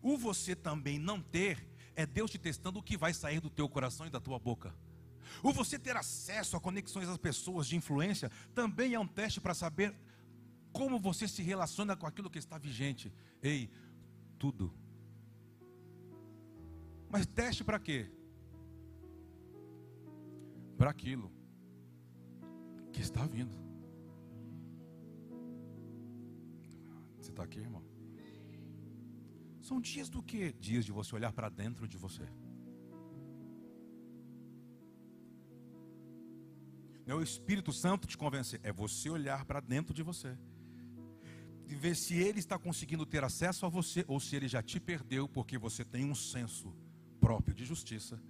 [0.00, 3.68] O você também não ter é Deus te testando o que vai sair do teu
[3.68, 4.74] coração e da tua boca.
[5.42, 9.54] O você ter acesso a conexões às pessoas de influência também é um teste para
[9.54, 9.94] saber
[10.72, 13.12] como você se relaciona com aquilo que está vigente.
[13.42, 13.70] Ei,
[14.38, 14.72] tudo
[17.12, 18.10] mas teste para quê?
[20.78, 21.30] Para aquilo
[22.90, 23.54] que está vindo.
[27.18, 27.84] Você está aqui, irmão?
[29.60, 30.54] São dias do que?
[30.54, 32.26] Dias de você olhar para dentro de você.
[37.06, 40.34] Não é o Espírito Santo te convencer, é você olhar para dentro de você.
[41.68, 44.80] E ver se ele está conseguindo ter acesso a você ou se ele já te
[44.80, 46.74] perdeu porque você tem um senso
[47.24, 48.20] próprio de justiça.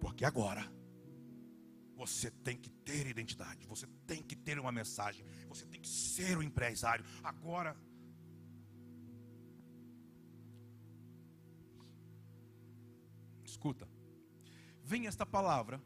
[0.00, 0.64] Porque agora
[1.94, 6.36] você tem que ter identidade, você tem que ter uma mensagem, você tem que ser
[6.36, 7.04] um empresário.
[7.22, 7.76] Agora
[13.44, 13.86] Escuta.
[14.82, 15.80] Vem esta palavra,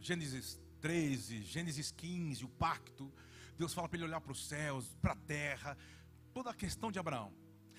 [0.00, 3.12] Gênesis 13, Gênesis 15, o pacto.
[3.56, 5.76] Deus fala para ele olhar para os céus, para a terra,
[6.32, 7.32] toda a questão de Abraão.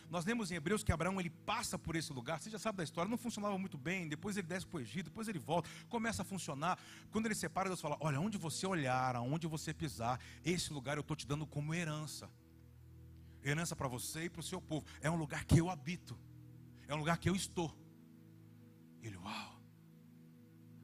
[0.09, 2.83] Nós lemos em Hebreus que Abraão ele passa por esse lugar, você já sabe da
[2.83, 6.21] história, não funcionava muito bem, depois ele desce para o Egito, depois ele volta, começa
[6.21, 6.79] a funcionar.
[7.11, 11.01] Quando ele separa, Deus fala: Olha, onde você olhar, aonde você pisar, esse lugar eu
[11.01, 12.29] estou te dando como herança.
[13.43, 14.85] Herança para você e para o seu povo.
[15.01, 16.17] É um lugar que eu habito,
[16.87, 17.77] é um lugar que eu estou.
[19.01, 19.57] Ele, uau.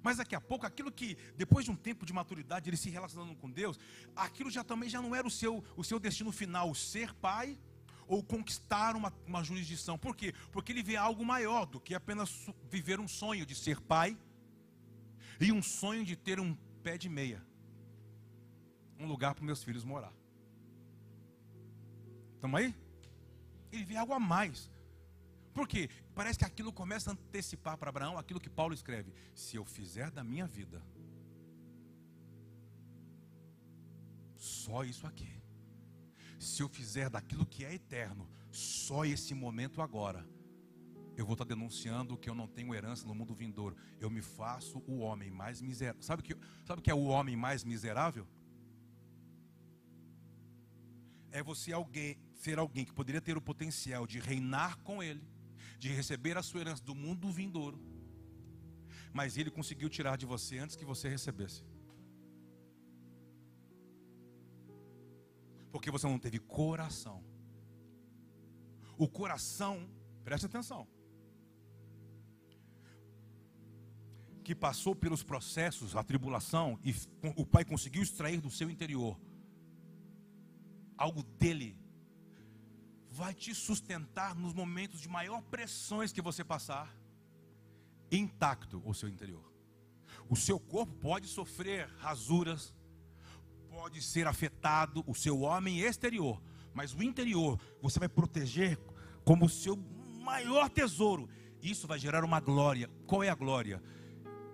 [0.02, 3.34] Mas daqui a pouco, aquilo que, depois de um tempo de maturidade, ele se relacionando
[3.38, 3.80] com Deus,
[4.14, 7.58] aquilo já também já não era o seu, o seu destino final, ser pai
[8.14, 9.98] ou conquistar uma, uma jurisdição.
[9.98, 10.34] Por quê?
[10.52, 12.30] Porque ele vê algo maior do que apenas
[12.70, 14.16] viver um sonho de ser pai
[15.40, 16.54] e um sonho de ter um
[16.84, 17.44] pé de meia.
[19.00, 20.14] Um lugar para meus filhos morar.
[22.36, 22.76] Estamos aí?
[23.72, 24.70] Ele vê algo a mais.
[25.56, 25.90] Por quê?
[26.14, 30.12] Parece que aquilo começa a antecipar para Abraão aquilo que Paulo escreve: se eu fizer
[30.12, 30.80] da minha vida
[34.36, 35.43] só isso aqui,
[36.44, 40.28] se eu fizer daquilo que é eterno, só esse momento agora,
[41.16, 43.76] eu vou estar denunciando que eu não tenho herança no mundo vindouro.
[44.00, 46.02] Eu me faço o homem mais miserável.
[46.02, 46.36] Sabe que
[46.66, 48.28] sabe que é o homem mais miserável?
[51.32, 55.24] É você alguém ser alguém que poderia ter o potencial de reinar com ele
[55.84, 57.78] de receber a sua herança do mundo vindouro,
[59.12, 61.62] mas ele conseguiu tirar de você antes que você recebesse.
[65.74, 67.22] Porque você não teve coração.
[68.98, 69.90] O coração,
[70.24, 70.88] preste atenção,
[74.46, 76.96] que passou pelos processos, a tribulação, e
[77.36, 79.20] o pai conseguiu extrair do seu interior
[80.98, 81.78] algo dele
[83.10, 86.96] vai te sustentar nos momentos de maior pressões que você passar,
[88.12, 89.52] intacto o seu interior.
[90.30, 92.74] O seu corpo pode sofrer rasuras,
[93.74, 96.40] pode ser afetado, o seu homem exterior,
[96.76, 98.78] mas o interior você vai proteger
[99.26, 99.76] como o seu
[100.22, 101.28] maior tesouro.
[101.60, 102.88] Isso vai gerar uma glória.
[103.08, 103.82] Qual é a glória?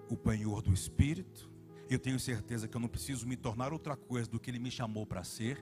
[0.10, 1.52] O penhor do Espírito.
[1.90, 4.72] Eu tenho certeza que eu não preciso me tornar outra coisa do que Ele me
[4.72, 5.62] chamou para ser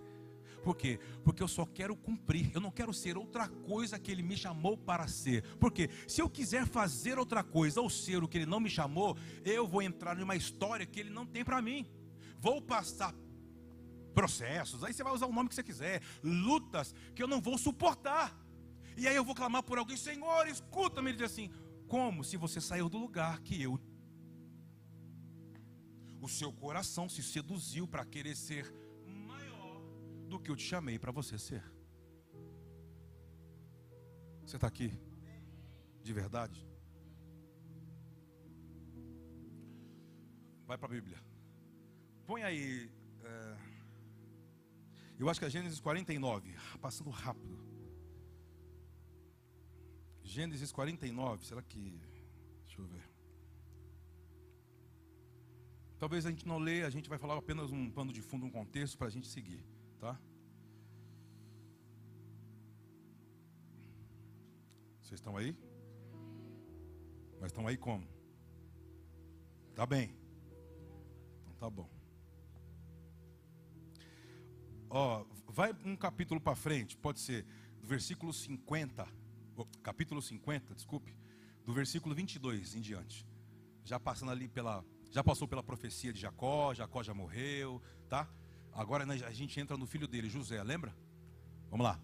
[0.64, 1.00] por quê?
[1.24, 2.52] Porque eu só quero cumprir.
[2.54, 5.42] Eu não quero ser outra coisa que Ele me chamou para ser.
[5.60, 9.16] Porque se eu quiser fazer outra coisa ou ser o que Ele não me chamou,
[9.46, 11.86] eu vou entrar numa história que Ele não tem para mim.
[12.38, 13.16] Vou passar
[14.18, 17.56] processos, aí você vai usar o nome que você quiser, lutas que eu não vou
[17.56, 18.36] suportar.
[19.02, 21.12] E aí eu vou clamar por alguém, Senhor, escuta-me.
[21.12, 21.52] Ele diz assim:
[21.88, 23.80] Como se você saiu do lugar que eu.
[26.20, 28.66] O seu coração se seduziu para querer ser
[30.28, 31.64] do que eu te chamei para você ser.
[34.44, 34.92] Você está aqui?
[36.02, 36.68] De verdade?
[40.66, 41.20] Vai para a Bíblia.
[42.26, 42.90] Põe aí.
[43.24, 43.67] É,
[45.20, 46.56] eu acho que é Gênesis 49.
[46.80, 47.58] Passando rápido.
[50.22, 51.46] Gênesis 49.
[51.46, 52.00] Será que.
[52.66, 53.04] Deixa eu ver.
[55.98, 58.52] Talvez a gente não lê, a gente vai falar apenas um pano de fundo, um
[58.52, 59.66] contexto para a gente seguir.
[60.00, 60.20] Tá?
[65.02, 65.58] Vocês estão aí?
[67.40, 68.08] Mas estão aí como?
[69.74, 70.16] Tá bem.
[71.42, 71.97] Então tá bom.
[74.90, 77.46] Ó, vai um capítulo para frente, pode ser
[77.80, 79.08] do versículo 50,
[79.84, 81.16] capítulo 50, desculpe,
[81.66, 83.26] do versículo 22 em diante.
[83.84, 88.30] Já passando ali pela, já passou pela profecia de Jacó, Jacó já morreu, tá?
[88.74, 90.96] Agora a gente entra no filho dele, José, lembra?
[91.70, 92.00] Vamos lá.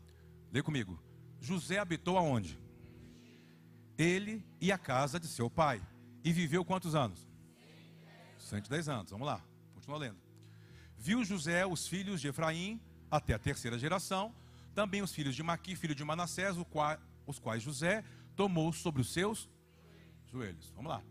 [0.52, 1.00] Lê comigo.
[1.40, 2.60] José habitou aonde?
[3.98, 5.82] Ele e a casa de seu pai.
[6.24, 7.28] E viveu quantos anos?
[8.40, 9.12] 110 anos.
[9.12, 9.44] Vamos lá.
[9.74, 10.23] Continua lendo.
[11.06, 12.80] Viu José os filhos de Efraim
[13.12, 14.34] até a terceira geração,
[14.74, 16.56] também os filhos de Maqui, filho de Manassés,
[17.28, 18.04] os quais José
[18.36, 19.50] tomou sobre os seus
[20.32, 20.72] joelhos.
[20.76, 21.04] Vamos lá.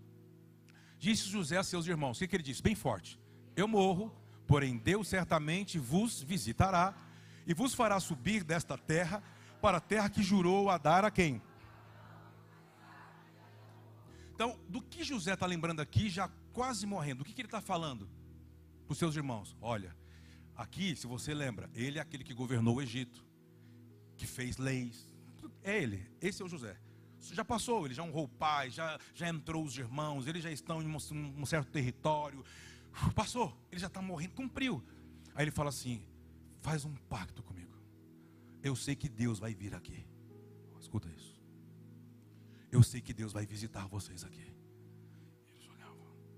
[0.99, 2.63] Disse José a seus irmãos: O que, que ele disse?
[2.63, 3.21] Bem forte:
[3.55, 4.11] Eu morro
[4.53, 6.95] Porém, Deus certamente vos visitará
[7.47, 9.23] e vos fará subir desta terra
[9.63, 11.41] para a terra que jurou a dar a quem?
[14.35, 17.63] Então, do que José está lembrando aqui, já quase morrendo, o que, que ele está
[17.63, 18.07] falando
[18.93, 19.57] para os seus irmãos?
[19.61, 19.97] Olha,
[20.55, 23.25] aqui, se você lembra, ele é aquele que governou o Egito,
[24.17, 25.07] que fez leis.
[25.63, 26.77] É ele, esse é o José.
[27.19, 30.83] Já passou, ele já honrou o pai, já, já entrou os irmãos, eles já estão
[30.83, 30.97] em um,
[31.41, 32.45] um certo território.
[33.15, 34.85] Passou, ele já está morrendo, cumpriu.
[35.35, 36.07] Aí ele fala assim:
[36.61, 37.75] faz um pacto comigo.
[38.63, 40.07] Eu sei que Deus vai vir aqui.
[40.79, 41.41] Escuta isso.
[42.71, 44.53] Eu sei que Deus vai visitar vocês aqui.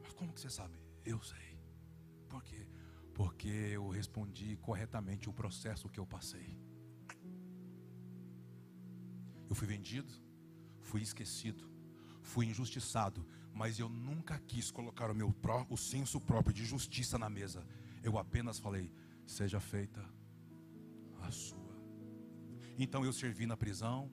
[0.03, 0.79] Mas como que você sabe?
[1.05, 1.54] Eu sei.
[2.35, 2.67] Por quê?
[3.15, 6.59] Porque eu respondi corretamente o processo que eu passei.
[9.49, 10.13] Eu fui vendido,
[10.81, 11.63] fui esquecido,
[12.23, 17.17] fui injustiçado, mas eu nunca quis colocar o meu pró, o senso próprio de justiça
[17.17, 17.65] na mesa.
[18.03, 18.91] Eu apenas falei:
[19.25, 20.05] seja feita
[21.23, 21.77] a sua.
[22.77, 24.11] Então eu servi na prisão,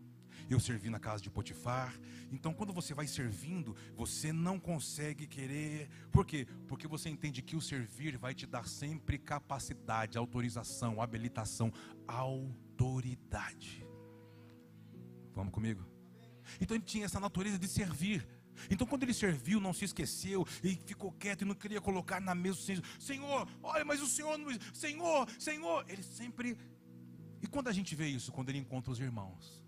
[0.53, 1.93] eu servi na casa de Potifar.
[2.31, 5.89] Então, quando você vai servindo, você não consegue querer.
[6.11, 6.47] Por quê?
[6.67, 11.71] Porque você entende que o servir vai te dar sempre capacidade, autorização, habilitação,
[12.07, 13.85] autoridade.
[15.33, 15.85] Vamos comigo?
[16.59, 18.27] Então ele tinha essa natureza de servir.
[18.69, 22.35] Então, quando ele serviu, não se esqueceu e ficou quieto e não queria colocar na
[22.35, 22.83] mesa o Senhor.
[22.99, 24.37] Senhor, olha, mas o Senhor,
[24.73, 25.85] Senhor, Senhor.
[25.87, 26.57] Ele sempre.
[27.41, 28.31] E quando a gente vê isso?
[28.31, 29.60] Quando ele encontra os irmãos.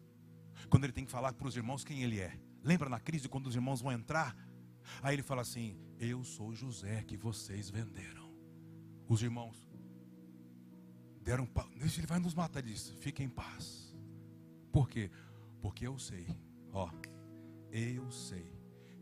[0.70, 2.38] Quando ele tem que falar para os irmãos quem ele é.
[2.64, 4.36] Lembra na crise quando os irmãos vão entrar?
[5.02, 8.34] Aí ele fala assim: Eu sou José que vocês venderam.
[9.08, 9.70] Os irmãos
[11.22, 11.48] deram.
[11.76, 12.96] Ele vai nos matar disso.
[12.98, 13.96] Fiquem em paz.
[14.72, 15.12] Por quê?
[15.62, 16.28] Porque eu sei,
[16.72, 16.90] ó,
[17.72, 18.52] eu sei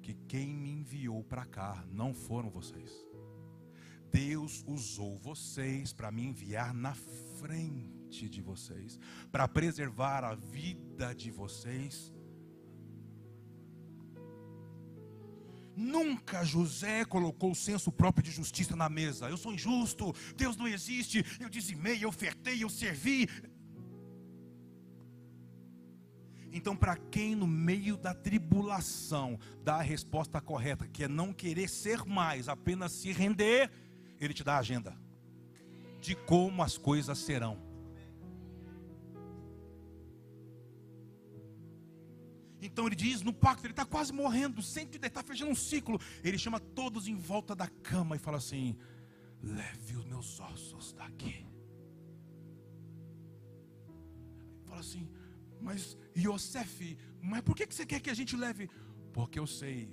[0.02, 2.92] que quem me enviou para cá não foram vocês.
[4.12, 9.00] Deus usou vocês para me enviar na frente de vocês,
[9.32, 12.14] para preservar a vida de vocês.
[15.76, 19.30] Nunca José colocou o senso próprio de justiça na mesa.
[19.30, 23.28] Eu sou injusto, Deus não existe, eu dizimei, eu ofertei, eu servi.
[26.52, 31.70] Então, para quem no meio da tribulação dá a resposta correta, que é não querer
[31.70, 33.72] ser mais, apenas se render,
[34.20, 35.00] ele te dá a agenda
[36.02, 37.71] de como as coisas serão.
[42.72, 46.00] Então ele diz no pacto, ele está quase morrendo, está fechando um ciclo.
[46.24, 48.78] Ele chama todos em volta da cama e fala assim:
[49.42, 51.46] leve os meus ossos daqui.
[54.66, 55.10] Fala assim,
[55.60, 58.70] mas Yosef, mas por que você quer que a gente leve?
[59.12, 59.90] Porque eu sei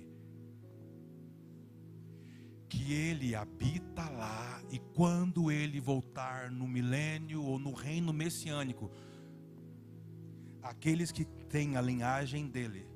[2.69, 8.91] que ele habita lá e quando ele voltar no milênio ou no reino messiânico,
[10.61, 12.87] aqueles que têm a linhagem dele,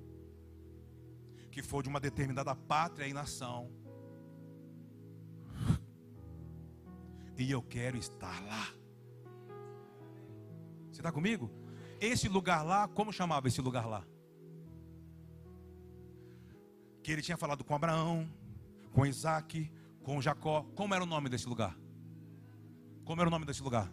[1.51, 3.72] que for de uma determinada pátria e nação,
[7.38, 8.68] e eu quero estar lá.
[10.91, 11.51] Você está comigo?
[11.99, 14.05] Esse lugar lá, como chamava esse lugar lá?
[17.01, 18.30] Que ele tinha falado com Abraão,
[18.91, 19.72] com Isaac,
[20.03, 20.64] com Jacó.
[20.76, 21.78] Como era o nome desse lugar?
[23.03, 23.91] Como era o nome desse lugar?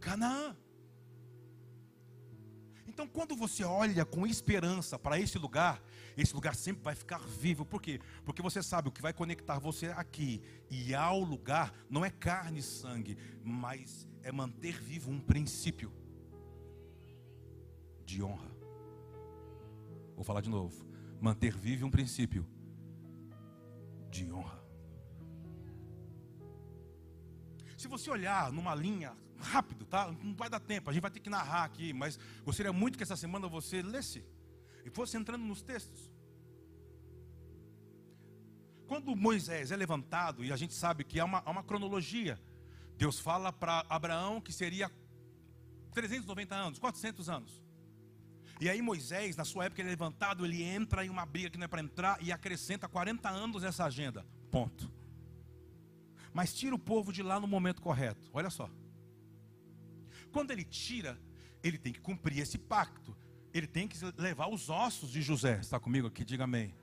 [0.00, 0.56] Canaã.
[3.00, 5.82] Então, quando você olha com esperança para esse lugar,
[6.18, 7.64] esse lugar sempre vai ficar vivo.
[7.64, 7.98] Por quê?
[8.26, 12.58] Porque você sabe o que vai conectar você aqui e ao lugar não é carne
[12.58, 15.90] e sangue, mas é manter vivo um princípio
[18.04, 18.54] de honra.
[20.14, 20.84] Vou falar de novo.
[21.22, 22.46] Manter vivo um princípio
[24.10, 24.62] de honra.
[27.78, 30.10] Se você olhar numa linha rápido, tá?
[30.22, 33.02] Não vai dar tempo, a gente vai ter que narrar aqui, mas gostaria muito que
[33.02, 34.24] essa semana você lesse
[34.84, 36.10] e fosse entrando nos textos.
[38.86, 42.40] Quando Moisés é levantado, e a gente sabe que há uma, há uma cronologia,
[42.96, 44.90] Deus fala para Abraão que seria
[45.92, 47.62] 390 anos, 400 anos.
[48.60, 51.56] E aí Moisés, na sua época, ele é levantado, ele entra em uma briga que
[51.56, 54.26] não é para entrar e acrescenta 40 anos nessa agenda.
[54.50, 54.90] Ponto.
[56.32, 58.28] Mas tira o povo de lá no momento correto.
[58.32, 58.68] Olha só.
[60.32, 61.18] Quando ele tira,
[61.62, 63.16] ele tem que cumprir esse pacto.
[63.52, 65.58] Ele tem que levar os ossos de José.
[65.60, 66.24] Está comigo aqui?
[66.24, 66.74] Diga amém.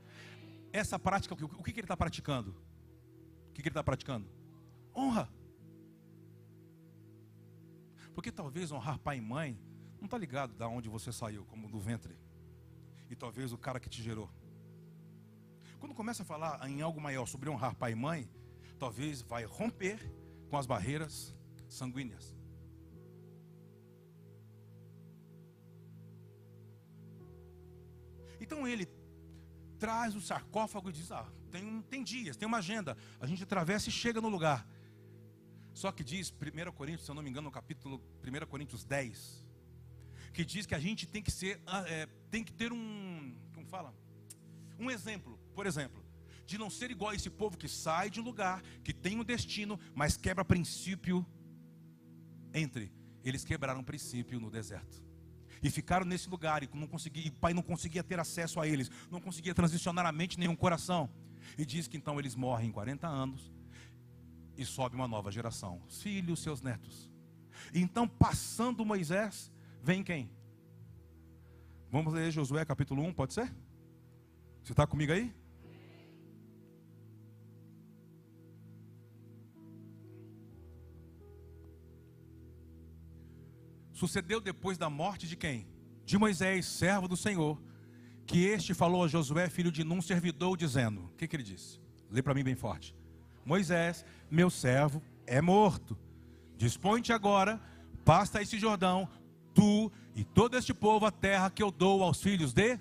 [0.71, 2.51] Essa prática, o que, ele está praticando?
[3.49, 4.29] O que, que ele está praticando?
[4.95, 5.29] Honra.
[8.13, 9.59] Porque talvez honrar pai e mãe
[9.99, 12.17] não está ligado da onde você saiu, como do ventre.
[13.09, 14.29] E talvez o cara que te gerou.
[15.79, 18.29] Quando começa a falar em algo maior sobre honrar pai e mãe,
[18.77, 19.99] talvez vai romper
[20.49, 21.35] com as barreiras
[21.69, 22.36] sanguíneas.
[28.47, 28.87] Então ele
[29.77, 32.97] traz o sarcófago e diz: Ah, tem, tem dias, tem uma agenda.
[33.19, 34.65] A gente atravessa e chega no lugar.
[35.73, 39.45] Só que diz 1 Coríntios, se eu não me engano, no capítulo 1 Coríntios 10,
[40.33, 43.67] que diz que a gente tem que ser, ah, é, tem que ter um, como
[43.67, 43.93] fala?
[44.79, 46.03] Um exemplo, por exemplo,
[46.45, 49.25] de não ser igual a esse povo que sai de um lugar, que tem um
[49.25, 51.25] destino, mas quebra princípio
[52.53, 52.91] entre.
[53.23, 55.06] Eles quebraram princípio no deserto.
[55.61, 59.19] E ficaram nesse lugar e não e pai não conseguia ter acesso a eles, não
[59.19, 61.09] conseguia transicionar a mente o coração.
[61.57, 63.51] E diz que então eles morrem em 40 anos
[64.57, 67.09] e sobe uma nova geração, os filhos, seus netos.
[67.73, 69.51] Então, passando Moisés,
[69.83, 70.29] vem quem?
[71.89, 73.53] Vamos ler Josué capítulo 1, pode ser?
[74.63, 75.33] Você está comigo aí?
[83.97, 85.67] Sucedeu depois da morte de quem?
[86.05, 87.59] De Moisés, servo do Senhor,
[88.27, 91.81] que este falou a Josué, filho de Num, servidor, dizendo: O que, que ele disse?
[92.11, 92.95] Lê para mim bem forte.
[93.43, 95.97] Moisés, meu servo, é morto.
[96.57, 97.59] Dispõe-te agora,
[98.05, 99.09] pasta esse Jordão,
[99.51, 102.79] tu e todo este povo, a terra que eu dou aos filhos de.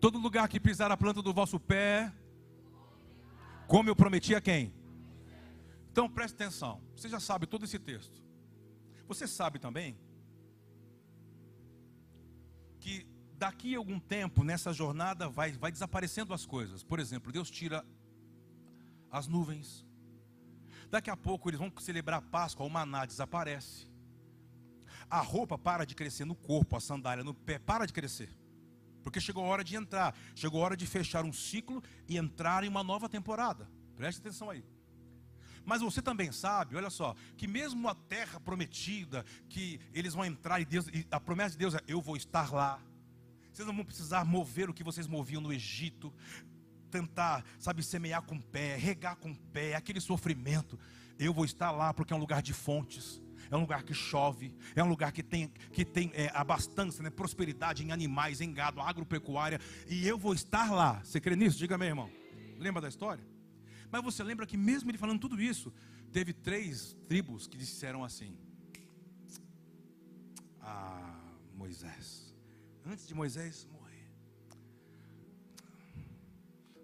[0.00, 2.12] Todo lugar que pisar a planta do vosso pé,
[3.66, 4.72] como eu prometi a quem?
[5.90, 8.27] Então preste atenção, você já sabe todo esse texto.
[9.08, 9.96] Você sabe também
[12.78, 13.06] que
[13.38, 16.82] daqui a algum tempo, nessa jornada, vai, vai desaparecendo as coisas.
[16.82, 17.84] Por exemplo, Deus tira
[19.10, 19.86] as nuvens.
[20.90, 23.88] Daqui a pouco eles vão celebrar a Páscoa, o maná desaparece.
[25.10, 28.30] A roupa para de crescer no corpo, a sandália no pé para de crescer.
[29.02, 32.62] Porque chegou a hora de entrar, chegou a hora de fechar um ciclo e entrar
[32.62, 33.70] em uma nova temporada.
[33.96, 34.62] Preste atenção aí.
[35.68, 40.58] Mas você também sabe, olha só, que mesmo a terra prometida, que eles vão entrar
[40.60, 42.80] e Deus, e a promessa de Deus é: eu vou estar lá.
[43.52, 46.10] Vocês não vão precisar mover o que vocês moviam no Egito,
[46.90, 50.80] tentar, sabe, semear com pé, regar com pé, aquele sofrimento.
[51.18, 54.54] Eu vou estar lá porque é um lugar de fontes é um lugar que chove,
[54.76, 58.78] é um lugar que tem, que tem é, abastança, né, prosperidade em animais, em gado,
[58.78, 59.58] agropecuária,
[59.88, 61.00] e eu vou estar lá.
[61.02, 61.56] Você crê nisso?
[61.56, 62.10] Diga, meu irmão.
[62.58, 63.24] Lembra da história?
[63.90, 65.72] Mas você lembra que mesmo ele falando tudo isso,
[66.12, 68.36] teve três tribos que disseram assim:
[70.60, 71.20] Ah,
[71.54, 72.34] Moisés,
[72.84, 74.10] antes de Moisés morrer,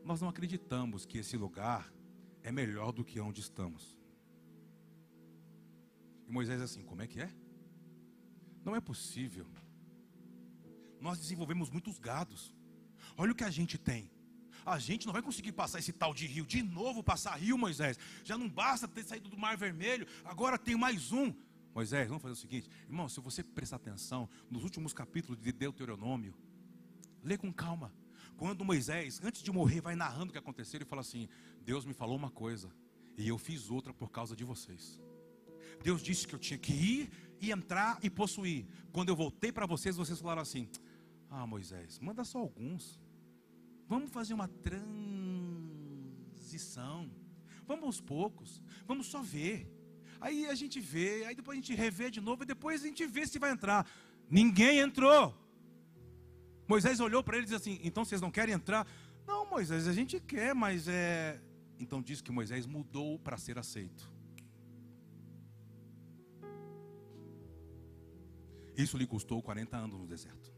[0.03, 1.93] nós não acreditamos que esse lugar
[2.43, 3.99] é melhor do que onde estamos.
[6.27, 7.31] E Moisés assim, como é que é?
[8.65, 9.47] Não é possível.
[11.01, 12.55] Nós desenvolvemos muitos gados.
[13.17, 14.11] Olha o que a gente tem
[14.65, 16.47] a gente não vai conseguir passar esse tal de rio.
[16.47, 17.99] De novo passar rio, Moisés.
[18.25, 21.33] Já não basta ter saído do Mar Vermelho, agora tem mais um.
[21.75, 26.33] Moisés, vamos fazer o seguinte, irmão, se você prestar atenção nos últimos capítulos de Deuteronômio,
[27.23, 27.93] lê com calma.
[28.37, 31.29] Quando Moisés, antes de morrer, vai narrando o que aconteceu, ele fala assim:
[31.63, 32.73] Deus me falou uma coisa,
[33.17, 35.01] e eu fiz outra por causa de vocês.
[35.83, 37.11] Deus disse que eu tinha que ir
[37.41, 38.67] e entrar e possuir.
[38.93, 40.69] Quando eu voltei para vocês, vocês falaram assim:
[41.29, 43.01] Ah, Moisés, manda só alguns.
[43.89, 45.11] Vamos fazer uma transição.
[47.67, 48.63] Vamos aos poucos.
[48.87, 49.71] Vamos só ver.
[50.21, 53.07] Aí a gente vê, aí depois a gente revê de novo e depois a gente
[53.07, 53.87] vê se vai entrar.
[54.31, 55.35] Ninguém entrou.
[56.67, 58.87] Moisés olhou para ele e disse assim: Então vocês não querem entrar?
[59.27, 61.41] Não, Moisés, a gente quer, mas é.
[61.79, 64.11] Então diz que Moisés mudou para ser aceito.
[68.77, 70.53] Isso lhe custou 40 anos no deserto.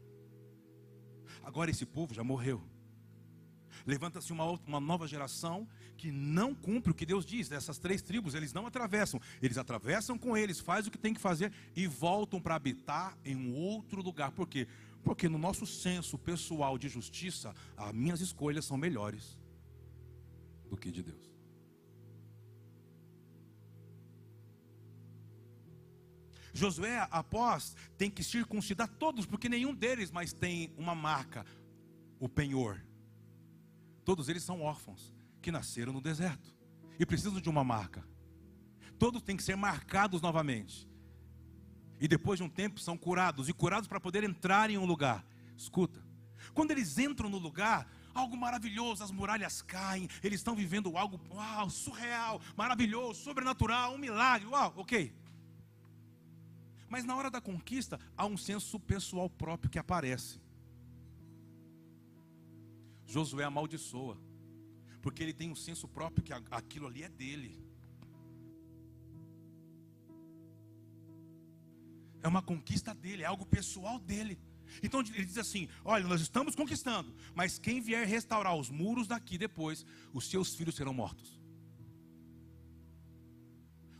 [1.43, 2.63] Agora esse povo já morreu.
[3.87, 5.65] Levanta-se uma, uma nova geração
[5.95, 7.49] que não cumpre o que Deus diz.
[7.49, 9.21] Essas três tribos, eles não atravessam.
[9.41, 13.37] Eles atravessam com eles, faz o que tem que fazer e voltam para habitar em
[13.37, 14.31] um outro lugar.
[14.31, 14.67] Por quê?
[15.05, 19.39] Porque no nosso senso pessoal de justiça, as minhas escolhas são melhores
[20.69, 21.31] do que de Deus.
[26.53, 31.45] Josué, após, tem que circuncidar todos, porque nenhum deles mais tem uma marca,
[32.19, 32.81] o penhor.
[34.07, 36.55] Todos eles são órfãos que nasceram no deserto
[36.97, 38.07] e precisam de uma marca.
[38.97, 40.87] Todos têm que ser marcados novamente.
[41.99, 45.25] E depois de um tempo são curados e curados para poder entrar em um lugar.
[45.57, 46.01] Escuta.
[46.53, 51.69] Quando eles entram no lugar, algo maravilhoso, as muralhas caem, eles estão vivendo algo uau,
[51.69, 55.13] surreal, maravilhoso, sobrenatural, um milagre, uau, ok.
[56.87, 60.39] Mas na hora da conquista, há um senso pessoal próprio que aparece.
[63.07, 64.17] Josué amaldiçoa,
[65.01, 67.65] porque ele tem um senso próprio que aquilo ali é dele.
[72.21, 74.37] É uma conquista dele, é algo pessoal dele.
[74.83, 79.37] Então ele diz assim: Olha, nós estamos conquistando, mas quem vier restaurar os muros daqui
[79.37, 81.39] depois, os seus filhos serão mortos.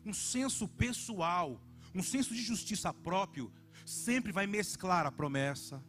[0.06, 1.62] Um senso pessoal,
[1.96, 3.52] um senso de justiça próprio,
[3.86, 5.82] sempre vai mesclar a promessa,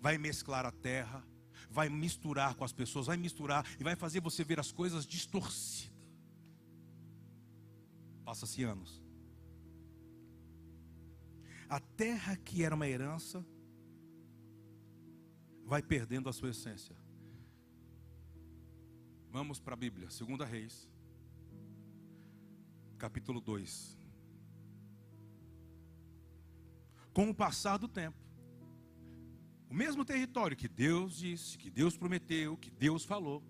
[0.00, 1.24] vai mesclar a terra,
[1.70, 5.92] vai misturar com as pessoas, vai misturar e vai fazer você ver as coisas distorcidas.
[8.24, 9.02] Passa-se anos.
[11.68, 13.44] A terra que era uma herança
[15.64, 16.96] vai perdendo a sua essência.
[19.30, 20.88] Vamos para a Bíblia, 2 Reis,
[22.96, 23.98] capítulo 2.
[27.12, 28.27] Com o passar do tempo,
[29.68, 33.42] o mesmo território que Deus disse, que Deus prometeu, que Deus falou,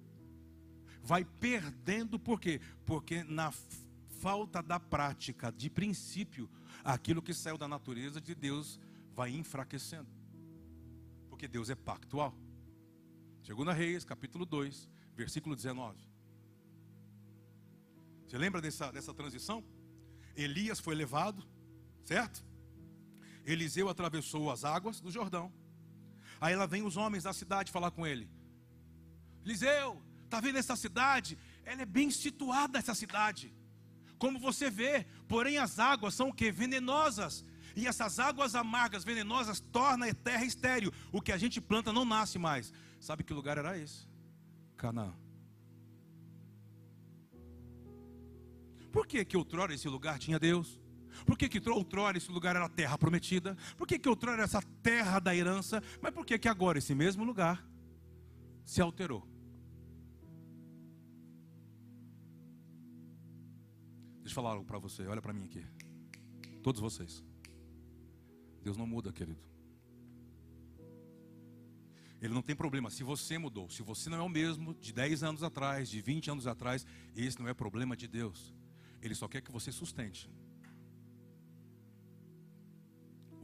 [1.02, 2.60] vai perdendo, por quê?
[2.84, 3.52] Porque na
[4.20, 6.50] falta da prática de princípio,
[6.84, 8.80] aquilo que saiu da natureza de Deus
[9.14, 10.08] vai enfraquecendo.
[11.28, 12.34] Porque Deus é pactual.
[13.42, 15.98] Segunda Reis, capítulo 2, versículo 19.
[18.26, 19.64] Você lembra dessa, dessa transição?
[20.36, 21.46] Elias foi levado,
[22.04, 22.44] certo?
[23.44, 25.50] Eliseu atravessou as águas do Jordão.
[26.40, 28.28] Aí lá vem os homens da cidade falar com ele.
[29.44, 31.38] Eliseu, está vendo essa cidade?
[31.64, 33.54] Ela é bem situada essa cidade.
[34.18, 36.50] Como você vê, porém as águas são o que?
[36.50, 37.44] Venenosas.
[37.76, 40.92] E essas águas amargas, venenosas, tornam a terra estéril.
[41.12, 42.72] O que a gente planta não nasce mais.
[43.00, 44.08] Sabe que lugar era esse?
[44.76, 45.14] Canaã.
[48.90, 50.80] Por que que outrora esse lugar tinha Deus?
[51.24, 53.56] Por que, que outrora esse lugar era a terra prometida?
[53.76, 55.82] Por que, que outrora era essa terra da herança?
[56.00, 57.64] Mas por que, que agora esse mesmo lugar
[58.64, 59.26] se alterou?
[64.18, 65.64] Deixa eu falar algo para você, olha para mim aqui.
[66.62, 67.24] Todos vocês.
[68.62, 69.40] Deus não muda, querido.
[72.20, 73.70] Ele não tem problema se você mudou.
[73.70, 77.40] Se você não é o mesmo de 10 anos atrás, de 20 anos atrás, esse
[77.40, 78.54] não é problema de Deus.
[79.00, 80.28] Ele só quer que você sustente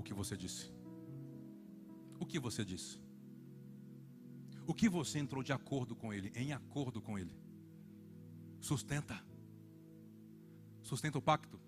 [0.05, 0.71] que você disse.
[2.21, 3.01] O que você disse?
[4.67, 7.37] O que você entrou de acordo com ele, em acordo com ele?
[8.61, 9.21] Sustenta.
[10.83, 11.61] Sustenta o pacto.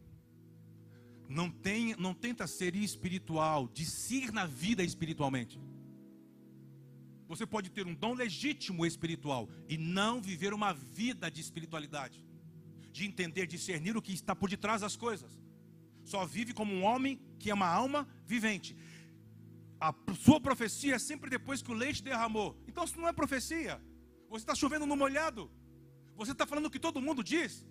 [1.28, 1.52] Não,
[1.98, 5.60] não tenta ser espiritual, discirna na vida espiritualmente.
[7.26, 12.24] Você pode ter um dom legítimo espiritual e não viver uma vida de espiritualidade,
[12.92, 15.45] de entender, discernir o que está por detrás das coisas.
[16.06, 18.76] Só vive como um homem que é uma alma vivente.
[19.80, 19.92] A
[20.24, 22.56] sua profecia é sempre depois que o leite derramou.
[22.68, 23.82] Então isso não é profecia.
[24.30, 25.50] Você está chovendo no molhado.
[26.14, 27.66] Você está falando o que todo mundo diz.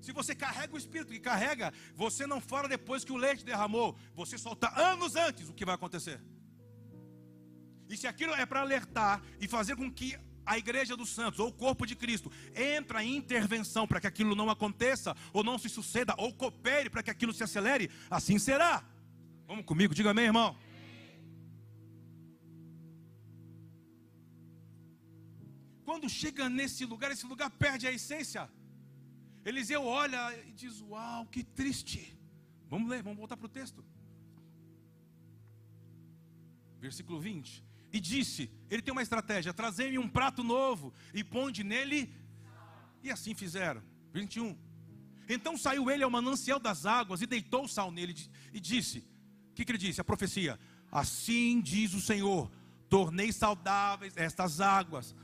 [0.00, 3.98] Se você carrega o Espírito que carrega, você não fala depois que o leite derramou.
[4.14, 6.22] Você solta anos antes o que vai acontecer.
[7.88, 10.16] E se aquilo é para alertar e fazer com que
[10.46, 14.34] a igreja dos santos, ou o corpo de Cristo, entra em intervenção para que aquilo
[14.34, 18.84] não aconteça, ou não se suceda, ou coopere para que aquilo se acelere, assim será.
[19.46, 20.56] Vamos comigo, diga amém, irmão.
[25.84, 28.48] Quando chega nesse lugar, esse lugar perde a essência.
[29.44, 32.16] Eliseu olha e diz: Uau, que triste.
[32.68, 33.84] Vamos ler, vamos voltar para o texto.
[36.80, 37.65] Versículo 20
[37.96, 42.12] e disse: Ele tem uma estratégia, trazei-me um prato novo e ponde nele.
[43.02, 43.82] E assim fizeram.
[44.12, 44.56] 21.
[45.28, 48.14] Então saiu ele ao manancial das águas e deitou o sal nele
[48.52, 48.98] e disse:
[49.50, 50.00] O que, que ele disse?
[50.00, 50.58] A profecia:
[50.90, 52.50] Assim diz o Senhor:
[52.88, 55.14] Tornei saudáveis estas águas,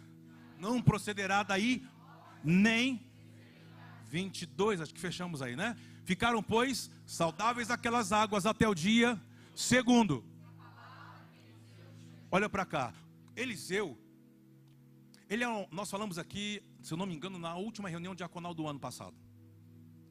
[0.59, 1.87] não procederá daí
[2.43, 3.07] nem
[4.09, 5.77] 22, acho que fechamos aí, né?
[6.05, 9.21] Ficaram, pois, saudáveis aquelas águas até o dia
[9.55, 10.25] segundo.
[12.35, 12.95] Olha para cá.
[13.37, 13.99] Eliseu,
[15.29, 18.55] ele é um, nós falamos aqui, se eu não me engano, na última reunião diaconal
[18.55, 19.15] do ano passado.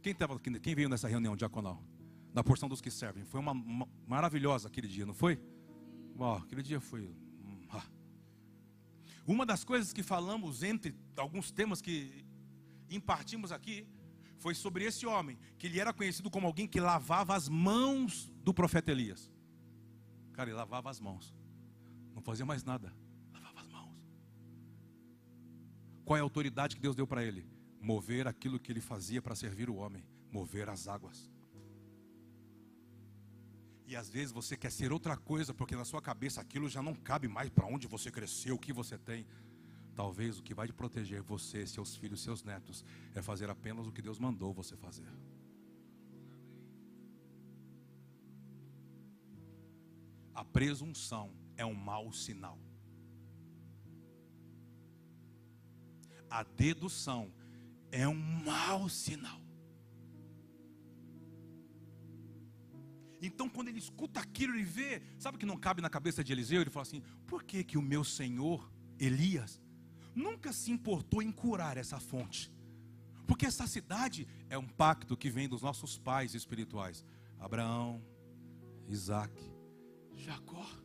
[0.04, 1.84] Quem, tava, quem veio nessa reunião diaconal?
[2.32, 3.26] Na porção dos que servem.
[3.26, 5.42] Foi uma, uma maravilhosa aquele dia, não foi?
[6.16, 7.08] Oh, aquele dia foi.
[7.08, 7.88] Hum, ah.
[9.26, 12.24] Uma das coisas que falamos entre alguns temas que
[12.88, 13.88] impartimos aqui
[14.38, 18.54] foi sobre esse homem, que ele era conhecido como alguém que lavava as mãos do
[18.54, 19.32] profeta Elias.
[20.34, 21.41] Cara, ele lavava as mãos.
[22.22, 22.94] Não fazia mais nada.
[23.34, 23.98] Lavava as mãos.
[26.06, 27.44] Qual é a autoridade que Deus deu para ele?
[27.82, 31.32] Mover aquilo que ele fazia para servir o homem, mover as águas.
[33.88, 36.94] E às vezes você quer ser outra coisa, porque na sua cabeça aquilo já não
[36.94, 39.26] cabe mais para onde você cresceu, o que você tem.
[39.96, 44.02] Talvez o que vai proteger você, seus filhos, seus netos, é fazer apenas o que
[44.02, 45.12] Deus mandou você fazer.
[50.34, 52.58] a presunção é um mau sinal.
[56.30, 57.32] A dedução
[57.92, 59.40] é um mau sinal.
[63.22, 66.62] Então, quando ele escuta aquilo, ele vê, sabe que não cabe na cabeça de Eliseu?
[66.62, 69.62] Ele fala assim: por que, que o meu senhor Elias
[70.16, 72.52] nunca se importou em curar essa fonte?
[73.28, 77.06] Porque essa cidade é um pacto que vem dos nossos pais espirituais:
[77.38, 78.02] Abraão,
[78.88, 79.40] Isaac,
[80.16, 80.81] Jacó.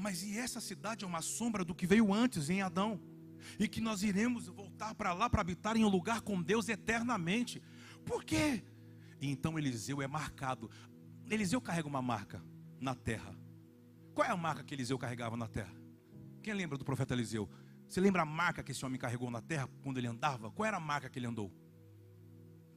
[0.00, 2.98] Mas e essa cidade é uma sombra do que veio antes em Adão.
[3.58, 7.62] E que nós iremos voltar para lá para habitar em um lugar com Deus eternamente.
[8.04, 8.64] Por quê?
[9.20, 10.70] E então Eliseu é marcado.
[11.30, 12.42] Eliseu carrega uma marca
[12.80, 13.36] na terra.
[14.14, 15.74] Qual é a marca que Eliseu carregava na terra?
[16.42, 17.48] Quem lembra do profeta Eliseu?
[17.86, 20.50] Você lembra a marca que esse homem carregou na terra quando ele andava?
[20.50, 21.52] Qual era a marca que ele andou?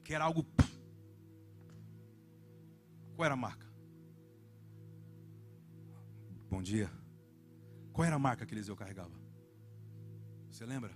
[0.02, 0.46] Que era algo.
[3.16, 3.66] Qual era a marca?
[6.50, 6.90] Bom dia.
[7.94, 9.14] Qual era a marca que Eliseu carregava?
[10.50, 10.92] Você lembra?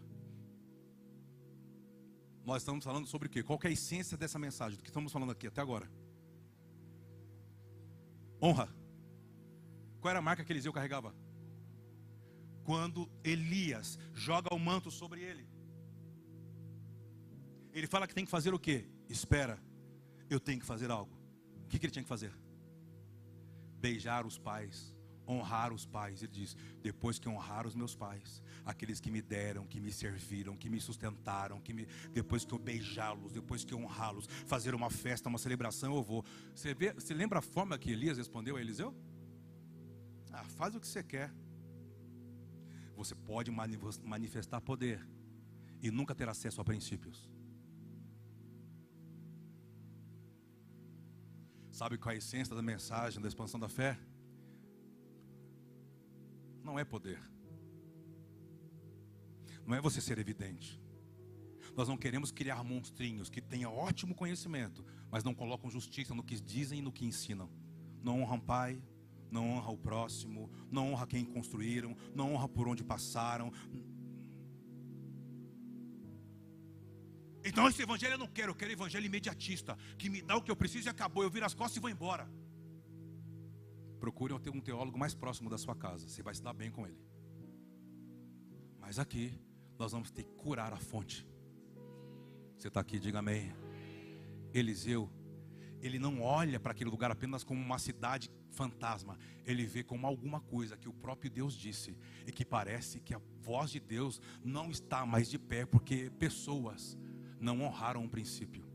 [2.45, 3.41] Nós estamos falando sobre o quê?
[3.41, 4.77] Qual é a essência dessa mensagem?
[4.77, 5.89] Do que estamos falando aqui até agora?
[8.43, 8.69] Honra.
[10.01, 11.15] Qual era a marca que Eliseu carregava?
[12.65, 15.49] Quando Elias joga o manto sobre ele.
[17.73, 18.91] Ele fala que tem que fazer o quê?
[19.09, 19.63] Espera,
[20.29, 21.17] eu tenho que fazer algo.
[21.65, 22.37] O que, que ele tinha que fazer?
[23.79, 24.98] Beijar os pais
[25.29, 26.23] honrar os pais.
[26.23, 30.57] Ele diz: depois que honrar os meus pais, aqueles que me deram, que me serviram,
[30.57, 35.29] que me sustentaram, que me, depois que eu beijá-los, depois que honrá-los, fazer uma festa,
[35.29, 36.25] uma celebração, eu vou.
[36.55, 38.95] Você, vê, você lembra a forma que Elias respondeu a Eliseu?
[40.33, 41.33] Ah, faz o que você quer.
[42.97, 45.07] Você pode manifestar poder
[45.81, 47.31] e nunca ter acesso a princípios.
[51.71, 53.97] Sabe qual é a essência da mensagem da expansão da fé?
[56.69, 57.19] Não é poder.
[59.67, 60.81] Não é você ser evidente.
[61.75, 66.39] Nós não queremos criar monstrinhos que tenham ótimo conhecimento, mas não colocam justiça no que
[66.39, 67.51] dizem e no que ensinam.
[68.03, 68.83] Não honram pai,
[69.31, 73.51] não honra o próximo, não honra quem construíram, não honra por onde passaram.
[77.43, 80.51] Então esse evangelho eu não quero, eu quero evangelho imediatista, que me dá o que
[80.51, 82.29] eu preciso e acabou, eu viro as costas e vou embora.
[83.99, 86.09] Procure ter um teólogo mais próximo da sua casa.
[86.09, 86.99] Você vai se dar bem com ele.
[88.81, 89.39] Mas aqui
[89.79, 91.27] nós vamos ter que curar a fonte.
[92.57, 93.53] Você está aqui, diga amém.
[94.53, 95.11] Eliseu,
[95.81, 99.19] ele não olha para aquele lugar apenas como uma cidade fantasma.
[99.45, 101.97] Ele vê como alguma coisa que o próprio Deus disse
[102.27, 106.99] e que parece que a voz de Deus não está mais de pé porque pessoas
[107.41, 108.67] não honraram o princípio.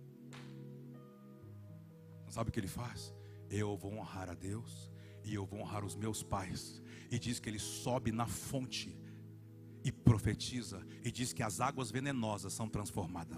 [2.29, 3.13] Sabe o que ele faz?
[3.49, 4.92] Eu vou honrar a Deus
[5.23, 6.81] e eu vou honrar os meus pais.
[7.09, 8.97] E diz que ele sobe na fonte
[9.83, 13.37] e profetiza, e diz que as águas venenosas são transformadas,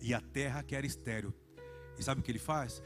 [0.00, 1.34] e a terra que era estéreo.
[1.98, 2.82] E sabe o que ele faz?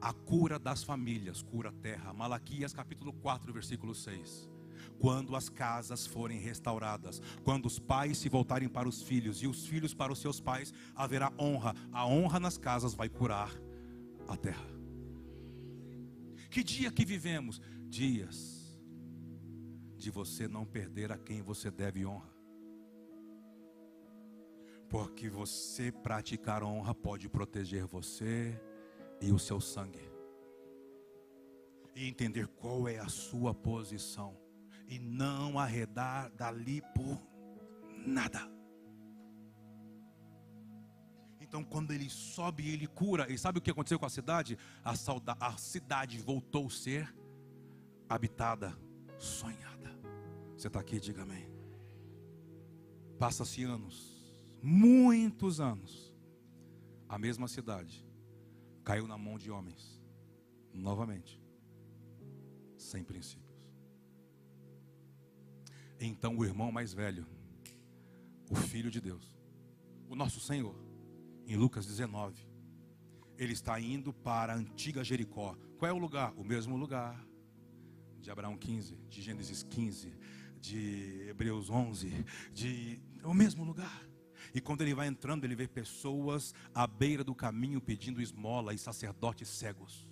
[0.00, 2.12] A cura das famílias, cura a terra.
[2.12, 4.56] Malaquias capítulo 4, versículo 6
[4.98, 9.66] quando as casas forem restauradas, quando os pais se voltarem para os filhos e os
[9.66, 11.74] filhos para os seus pais, haverá honra.
[11.92, 13.50] A honra nas casas vai curar
[14.28, 14.75] a terra.
[16.56, 17.60] Que dia que vivemos?
[17.86, 18.80] Dias
[19.94, 22.34] de você não perder a quem você deve honra.
[24.88, 28.58] Porque você praticar honra pode proteger você
[29.20, 30.00] e o seu sangue.
[31.94, 34.34] E entender qual é a sua posição.
[34.88, 37.20] E não arredar dali por
[38.06, 38.55] nada.
[41.56, 43.32] Então, quando ele sobe, ele cura.
[43.32, 44.58] E sabe o que aconteceu com a cidade?
[44.84, 44.92] A,
[45.40, 47.16] a cidade voltou a ser
[48.06, 48.78] habitada,
[49.18, 49.98] sonhada.
[50.54, 51.48] Você está aqui, diga amém.
[53.18, 56.14] Passa-se anos, muitos anos.
[57.08, 58.06] A mesma cidade
[58.84, 59.98] caiu na mão de homens,
[60.74, 61.40] novamente,
[62.76, 63.66] sem princípios.
[65.98, 67.26] Então o irmão mais velho,
[68.50, 69.34] o filho de Deus,
[70.06, 70.85] o nosso Senhor,
[71.46, 72.46] em Lucas 19.
[73.38, 75.56] Ele está indo para a antiga Jericó.
[75.78, 76.32] Qual é o lugar?
[76.36, 77.24] O mesmo lugar
[78.20, 80.12] de Abraão 15, de Gênesis 15,
[80.60, 84.06] de Hebreus 11, de é o mesmo lugar.
[84.54, 88.78] E quando ele vai entrando, ele vê pessoas à beira do caminho pedindo esmola e
[88.78, 90.08] sacerdotes cegos.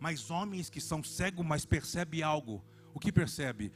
[0.00, 2.64] Mas homens que são cegos, mas percebem algo.
[2.94, 3.72] O que percebe?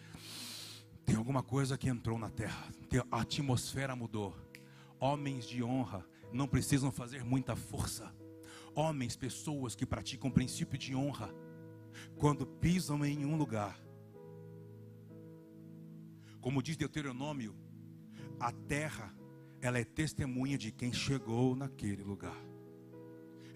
[1.05, 2.69] Tem alguma coisa que entrou na terra.
[3.11, 4.37] A atmosfera mudou.
[4.99, 8.15] Homens de honra não precisam fazer muita força.
[8.75, 11.35] Homens, pessoas que praticam o princípio de honra,
[12.17, 13.79] quando pisam em um lugar,
[16.41, 17.55] como diz Deuteronômio,
[18.39, 19.15] a terra,
[19.61, 22.37] ela é testemunha de quem chegou naquele lugar.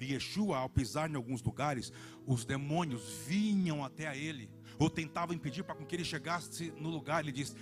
[0.00, 1.92] E Yeshua, ao pisar em alguns lugares,
[2.26, 7.22] os demônios vinham até a ele, ou tentavam impedir para que ele chegasse no lugar.
[7.22, 7.56] Ele diz: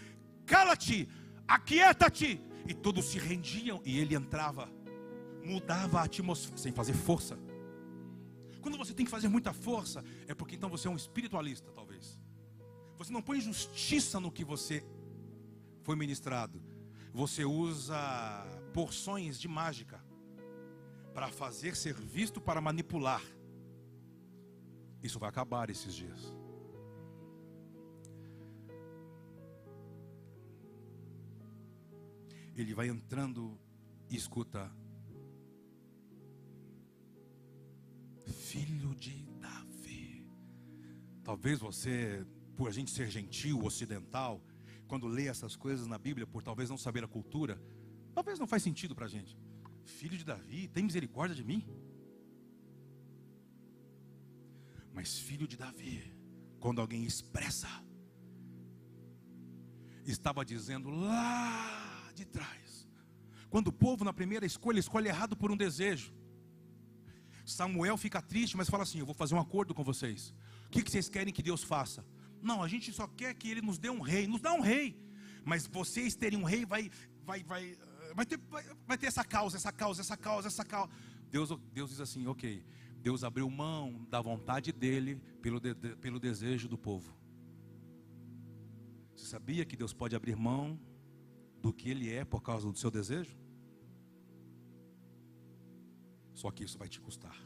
[0.44, 1.08] Cala-te,
[1.46, 2.40] aquieta-te.
[2.66, 4.72] E todos se rendiam e ele entrava,
[5.44, 7.38] mudava a atmosfera, sem fazer força.
[8.60, 12.20] Quando você tem que fazer muita força, é porque então você é um espiritualista, talvez.
[12.96, 14.84] Você não põe justiça no que você
[15.82, 16.62] foi ministrado.
[17.12, 17.98] Você usa
[18.72, 20.02] porções de mágica
[21.12, 23.22] para fazer ser visto para manipular.
[25.02, 26.32] Isso vai acabar esses dias.
[32.54, 33.58] Ele vai entrando
[34.08, 34.70] e escuta.
[38.52, 40.26] Filho de Davi.
[41.24, 42.22] Talvez você,
[42.54, 44.44] por a gente ser gentil, ocidental,
[44.86, 47.58] quando lê essas coisas na Bíblia, por talvez não saber a cultura,
[48.12, 49.38] talvez não faz sentido para a gente.
[49.86, 51.66] Filho de Davi, tem misericórdia de mim?
[54.92, 56.14] Mas filho de Davi,
[56.60, 57.70] quando alguém expressa,
[60.04, 62.86] estava dizendo lá de trás,
[63.48, 66.12] quando o povo na primeira escolha escolhe errado por um desejo,
[67.44, 70.34] Samuel fica triste, mas fala assim: Eu vou fazer um acordo com vocês.
[70.66, 72.04] O que vocês querem que Deus faça?
[72.40, 74.26] Não, a gente só quer que Ele nos dê um rei.
[74.26, 75.00] Nos dá um rei.
[75.44, 76.90] Mas vocês terem um rei vai,
[77.24, 77.76] vai, vai,
[78.14, 80.90] vai, ter, vai, vai ter essa causa, essa causa, essa causa, essa causa.
[81.30, 82.64] Deus, Deus diz assim: ok.
[83.00, 87.12] Deus abriu mão da vontade dele pelo, de, pelo desejo do povo.
[89.16, 90.78] Você sabia que Deus pode abrir mão
[91.60, 93.36] do que ele é por causa do seu desejo?
[96.34, 97.36] Só que isso vai te custar.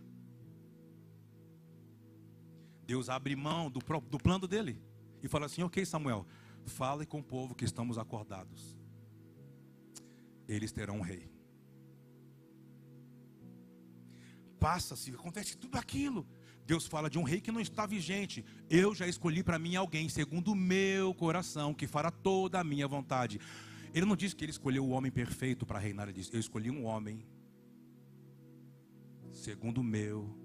[2.87, 4.81] Deus abre mão do, do plano dele
[5.23, 6.27] e fala assim: Ok, Samuel,
[6.65, 8.77] fale com o povo que estamos acordados.
[10.49, 11.29] Eles terão um rei.
[14.61, 16.27] Passa-se, acontece tudo aquilo.
[16.65, 18.45] Deus fala de um rei que não está vigente.
[18.69, 22.89] Eu já escolhi para mim alguém, segundo o meu coração, que fará toda a minha
[22.89, 23.41] vontade.
[23.95, 26.71] Ele não diz que ele escolheu o homem perfeito para reinar, ele diz: Eu escolhi
[26.71, 27.25] um homem,
[29.47, 30.37] segundo o meu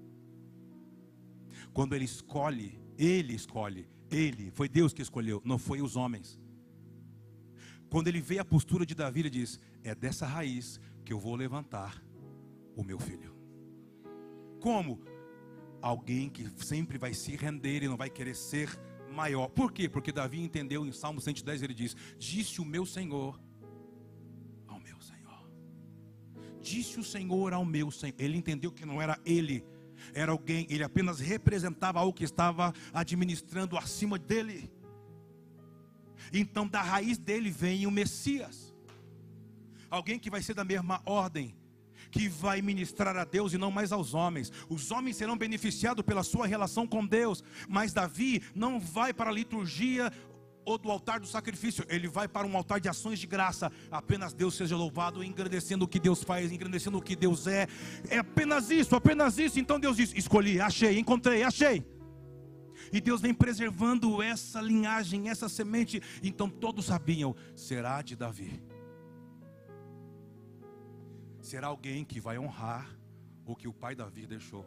[1.74, 6.40] quando ele escolhe, ele escolhe, ele, foi Deus que escolheu, não foi os homens.
[7.90, 11.36] Quando ele vê a postura de Davi, ele diz: É dessa raiz que eu vou
[11.36, 12.04] levantar
[12.76, 13.36] o meu filho.
[14.60, 15.02] Como?
[15.82, 18.70] Alguém que sempre vai se render e não vai querer ser
[19.12, 19.48] maior.
[19.50, 19.90] Por quê?
[19.90, 23.40] Porque Davi entendeu em Salmo 110, ele diz: Disse o meu Senhor
[26.62, 28.16] Disse o Senhor ao meu Senhor.
[28.18, 29.64] Ele entendeu que não era ele
[30.14, 34.72] era alguém, ele apenas representava algo que estava administrando acima dele.
[36.34, 38.74] Então, da raiz dele vem o Messias,
[39.90, 41.56] alguém que vai ser da mesma ordem,
[42.10, 44.52] que vai ministrar a Deus e não mais aos homens.
[44.70, 49.34] Os homens serão beneficiados pela sua relação com Deus, mas Davi não vai para a
[49.34, 50.12] liturgia
[50.66, 53.72] ou do altar do sacrifício, ele vai para um altar de ações de graça.
[53.90, 57.68] Apenas Deus seja louvado, engrandecendo o que Deus faz, engrandecendo o que Deus é.
[58.10, 59.60] É apenas isso, apenas isso.
[59.60, 61.86] Então Deus diz: escolhi, achei, encontrei, achei.
[62.92, 66.02] E Deus vem preservando essa linhagem, essa semente.
[66.22, 68.62] Então todos sabiam: será de Davi.
[71.42, 72.96] Será alguém que vai honrar
[73.46, 74.66] o que o pai Davi deixou.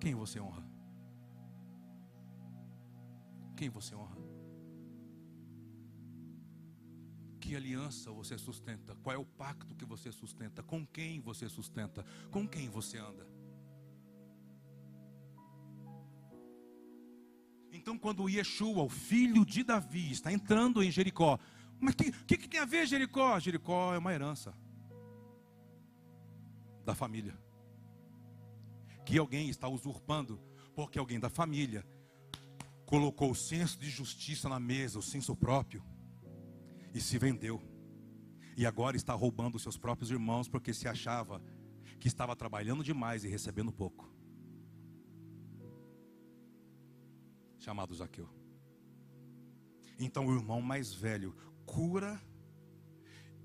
[0.00, 0.67] Quem você honra?
[3.58, 4.16] Quem você honra?
[7.40, 8.94] Que aliança você sustenta?
[9.02, 10.62] Qual é o pacto que você sustenta?
[10.62, 12.06] Com quem você sustenta?
[12.30, 13.26] Com quem você anda?
[17.72, 21.36] Então, quando Yeshua, o filho de Davi, está entrando em Jericó,
[21.80, 23.40] mas o que, que, que tem a ver Jericó?
[23.40, 24.54] Jericó é uma herança
[26.84, 27.36] da família.
[29.04, 30.40] Que alguém está usurpando,
[30.76, 31.84] porque alguém da família
[32.88, 35.84] colocou o senso de justiça na mesa, o senso próprio,
[36.94, 37.62] e se vendeu.
[38.56, 41.42] E agora está roubando os seus próprios irmãos porque se achava
[42.00, 44.10] que estava trabalhando demais e recebendo pouco.
[47.58, 48.26] Chamado Zaqueu.
[49.98, 51.36] Então o irmão mais velho
[51.66, 52.18] cura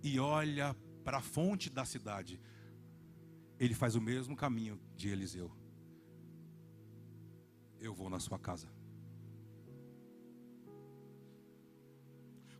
[0.01, 0.73] e olha
[1.03, 2.39] para a fonte da cidade.
[3.59, 5.51] Ele faz o mesmo caminho de Eliseu.
[7.77, 8.82] Eu vou na sua casa.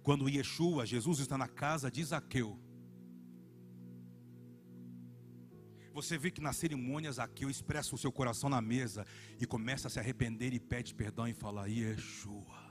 [0.04, 2.60] Quando Yeshua, Jesus está na casa de Zaqueu,
[5.94, 9.06] Você vê que nas cerimônias aqui eu expresso o seu coração na mesa
[9.40, 12.64] e começa a se arrepender e pede perdão e fala: Yeshua.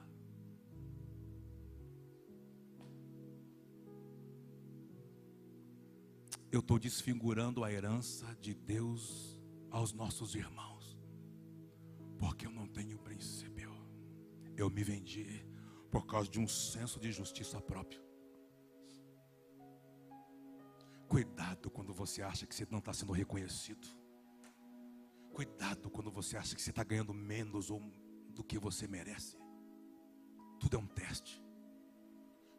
[6.51, 10.99] Eu estou desfigurando a herança de Deus aos nossos irmãos,
[12.19, 13.73] porque eu não tenho princípio.
[14.57, 15.47] Eu me vendi
[15.93, 18.03] por causa de um senso de justiça próprio.
[21.07, 23.87] Cuidado quando você acha que você não está sendo reconhecido.
[25.35, 27.79] Cuidado quando você acha que você está ganhando menos ou
[28.31, 29.37] do que você merece.
[30.59, 31.45] Tudo é um teste.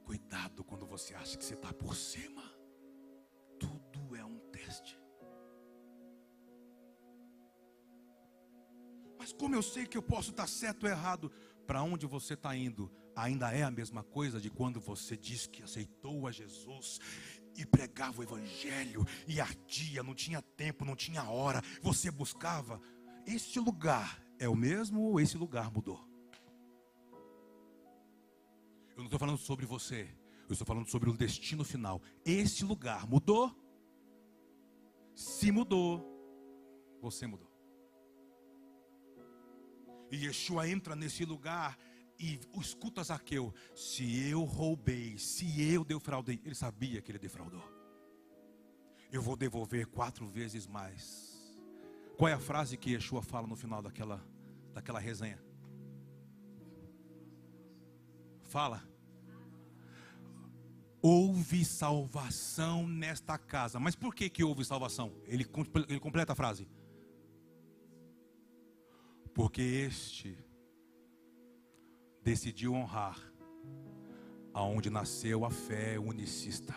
[0.06, 2.44] Cuidado quando você acha que você está por cima.
[3.60, 5.02] Tudo é um teste.
[9.18, 11.32] Mas como eu sei que eu posso estar certo ou errado?
[11.66, 12.92] Para onde você está indo?
[13.16, 17.00] Ainda é a mesma coisa de quando você diz que aceitou a Jesus
[17.56, 22.82] e pregava o evangelho e ardia, não tinha tempo, não tinha hora, você buscava.
[23.26, 26.04] Este lugar é o mesmo ou esse lugar mudou?
[28.92, 30.10] Eu não estou falando sobre você,
[30.48, 32.02] eu estou falando sobre o destino final.
[32.26, 33.56] Este lugar mudou?
[35.16, 36.04] Se mudou,
[37.00, 37.52] você mudou.
[40.12, 41.78] E Yeshua entra nesse lugar
[42.24, 47.64] e escuta Zaqueu: se eu roubei, se eu defraudei, ele sabia que ele defraudou.
[49.12, 51.34] Eu vou devolver quatro vezes mais.
[52.18, 54.26] Qual é a frase que Yeshua fala no final daquela,
[54.74, 55.44] daquela resenha?
[58.44, 58.82] Fala.
[61.02, 63.80] Houve salvação nesta casa.
[63.80, 65.14] Mas por que, que houve salvação?
[65.26, 65.46] Ele,
[65.90, 66.70] ele completa a frase.
[69.34, 70.38] Porque este
[72.24, 73.20] decidiu honrar
[74.54, 76.74] aonde nasceu a fé unicista.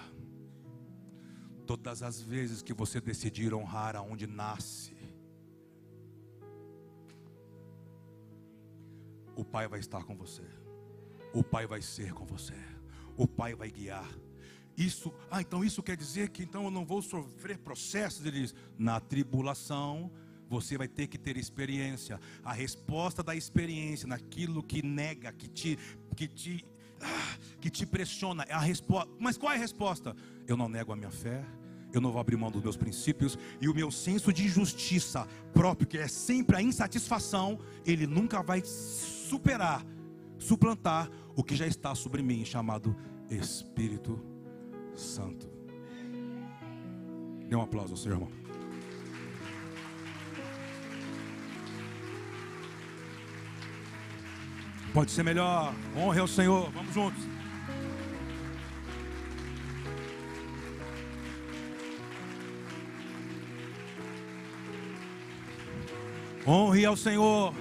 [1.66, 4.96] Todas as vezes que você decidir honrar aonde nasce,
[9.36, 10.42] o Pai vai estar com você.
[11.32, 12.54] O Pai vai ser com você.
[13.16, 14.08] O Pai vai guiar.
[14.76, 18.54] Isso, ah, então isso quer dizer que então eu não vou sofrer processos, ele diz,
[18.78, 20.12] na tribulação
[20.48, 22.20] você vai ter que ter experiência.
[22.44, 25.78] A resposta da experiência naquilo que nega, que te,
[26.14, 26.64] que te,
[27.00, 29.10] ah, que te pressiona, é a resposta.
[29.18, 30.14] Mas qual é a resposta?
[30.46, 31.44] Eu não nego a minha fé.
[31.92, 35.86] Eu não vou abrir mão dos meus princípios e o meu senso de justiça próprio,
[35.86, 39.82] que é sempre a insatisfação, ele nunca vai superar,
[40.38, 42.94] suplantar o que já está sobre mim, chamado
[43.30, 44.20] Espírito
[44.94, 45.48] Santo.
[47.48, 48.45] Dê um aplauso ao seu irmão.
[54.96, 55.74] Pode ser melhor.
[55.94, 56.70] Honre ao Senhor.
[56.70, 57.22] Vamos juntos.
[66.46, 67.54] Honre ao Senhor.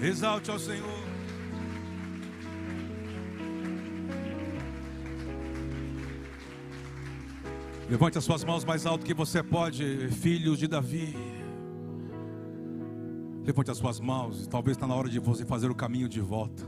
[0.00, 1.04] Exalte ao Senhor.
[7.90, 11.14] Levante as suas mãos mais alto que você pode, filhos de Davi.
[13.46, 16.64] Levante as suas mãos, talvez está na hora de você fazer o caminho de volta.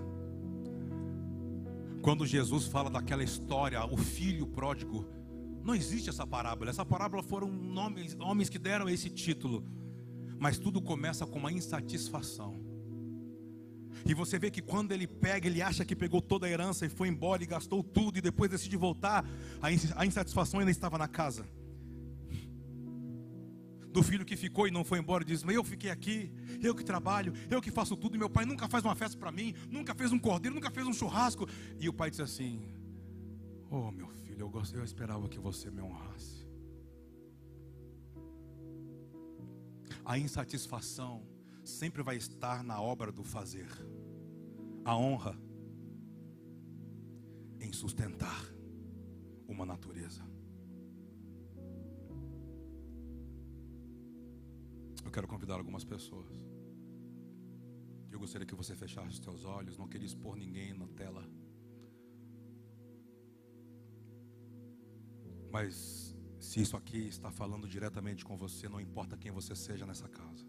[2.01, 5.05] Quando Jesus fala daquela história, o filho pródigo,
[5.65, 6.71] não existe essa parábola.
[6.71, 9.65] Essa parábola foram nomes, homens que deram esse título.
[10.39, 12.61] Mas tudo começa com uma insatisfação.
[14.07, 16.89] E você vê que quando ele pega, ele acha que pegou toda a herança e
[16.89, 19.29] foi embora e gastou tudo, e depois decide voltar,
[19.61, 21.45] a insatisfação ainda estava na casa
[23.99, 27.33] do filho que ficou e não foi embora, diz: Eu fiquei aqui, eu que trabalho,
[27.51, 30.13] eu que faço tudo, e meu pai nunca faz uma festa para mim, nunca fez
[30.13, 31.49] um cordeiro, nunca fez um churrasco.
[31.81, 32.63] E o pai diz assim:
[33.69, 36.47] Oh, meu filho, eu, eu esperava que você me honrasse.
[40.05, 41.27] A insatisfação
[41.65, 43.69] sempre vai estar na obra do fazer,
[44.85, 45.37] a honra
[47.61, 48.45] em sustentar
[49.49, 50.23] uma natureza.
[55.09, 56.31] Eu quero convidar algumas pessoas.
[58.13, 61.23] Eu gostaria que você fechasse os seus olhos, não queria expor ninguém na tela.
[65.51, 70.11] Mas se isso aqui está falando diretamente com você, não importa quem você seja nessa
[70.11, 70.47] casa,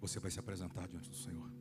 [0.00, 1.52] você vai se apresentar diante do Senhor.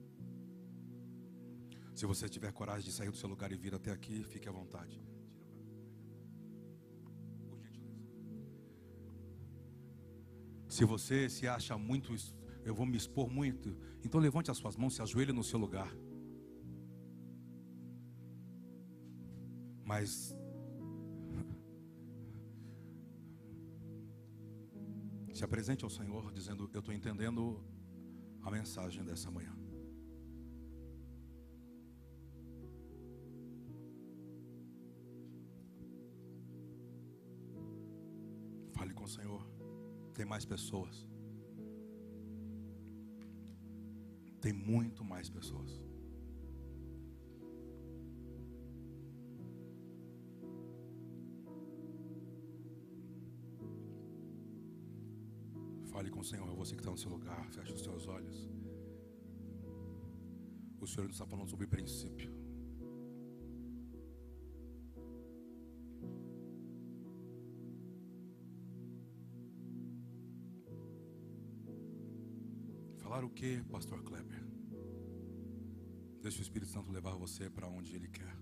[1.94, 4.52] Se você tiver coragem de sair do seu lugar e vir até aqui, fique à
[4.52, 5.00] vontade.
[10.74, 12.16] Se você se acha muito,
[12.66, 15.96] eu vou me expor muito, então levante as suas mãos, se ajoelhe no seu lugar.
[19.86, 20.36] Mas
[25.32, 27.64] Se apresente ao Senhor dizendo: Eu estou entendendo
[28.42, 29.56] a mensagem dessa manhã.
[38.74, 39.53] Fale com o Senhor.
[40.14, 41.06] Tem mais pessoas.
[44.42, 45.82] Tem muito mais pessoas.
[55.92, 58.50] Fale com o Senhor, é você que está no seu lugar, feche os seus olhos.
[60.82, 62.43] O Senhor está falando sobre princípio.
[73.14, 74.44] Falar o que, Pastor Kleber?
[76.20, 78.36] Deixe o Espírito Santo levar você para onde Ele quer.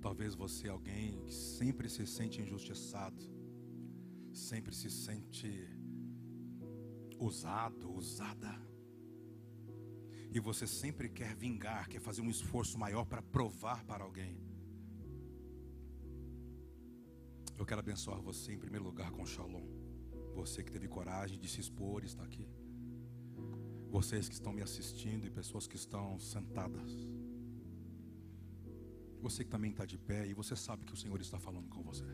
[0.00, 3.28] Talvez você é alguém que sempre se sente injustiçado
[4.32, 5.50] sempre se sente
[7.18, 8.54] usado, usada.
[10.30, 14.40] E você sempre quer vingar, quer fazer um esforço maior para provar para alguém.
[17.58, 19.77] Eu quero abençoar você em primeiro lugar com shalom.
[20.38, 22.46] Você que teve coragem de se expor, está aqui.
[23.90, 26.92] Vocês que estão me assistindo e pessoas que estão sentadas.
[29.20, 31.82] Você que também está de pé e você sabe que o Senhor está falando com
[31.82, 32.06] você.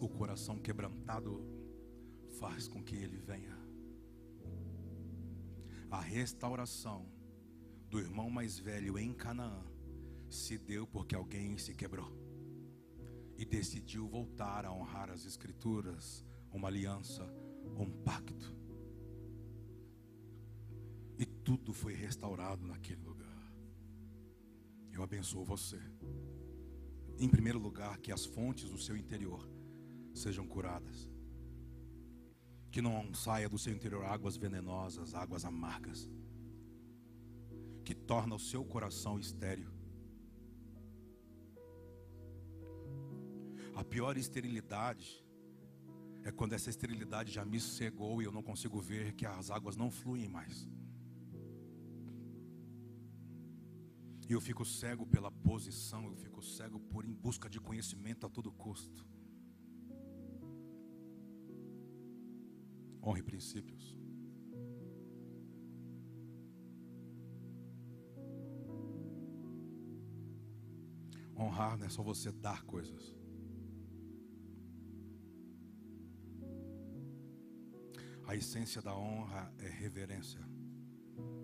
[0.00, 1.42] o coração quebrantado
[2.38, 3.56] faz com que ele venha.
[5.90, 7.06] A restauração
[7.88, 9.73] do irmão mais velho em Canaã
[10.34, 12.12] se deu porque alguém se quebrou
[13.36, 17.24] e decidiu voltar a honrar as Escrituras, uma aliança,
[17.76, 18.54] um pacto.
[21.18, 23.52] E tudo foi restaurado naquele lugar.
[24.92, 25.80] Eu abençoo você.
[27.18, 29.48] Em primeiro lugar, que as fontes do seu interior
[30.12, 31.10] sejam curadas.
[32.70, 36.10] Que não saia do seu interior águas venenosas, águas amargas,
[37.84, 39.73] que torna o seu coração estéril.
[43.74, 45.24] A pior esterilidade
[46.22, 49.76] é quando essa esterilidade já me cegou e eu não consigo ver que as águas
[49.76, 50.68] não fluem mais.
[54.28, 58.30] E eu fico cego pela posição, eu fico cego por em busca de conhecimento a
[58.30, 59.06] todo custo.
[63.04, 63.94] honre princípios.
[71.36, 73.14] Honrar não é só você dar coisas.
[78.34, 80.40] A essência da honra é reverência,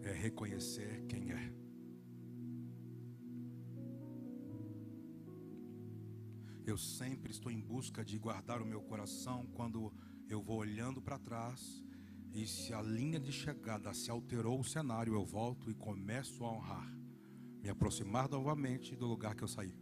[0.02, 1.52] é reconhecer quem é.
[6.66, 9.94] Eu sempre estou em busca de guardar o meu coração quando
[10.28, 11.80] eu vou olhando para trás
[12.32, 16.52] e se a linha de chegada se alterou o cenário, eu volto e começo a
[16.52, 16.92] honrar,
[17.62, 19.78] me aproximar novamente do lugar que eu saí.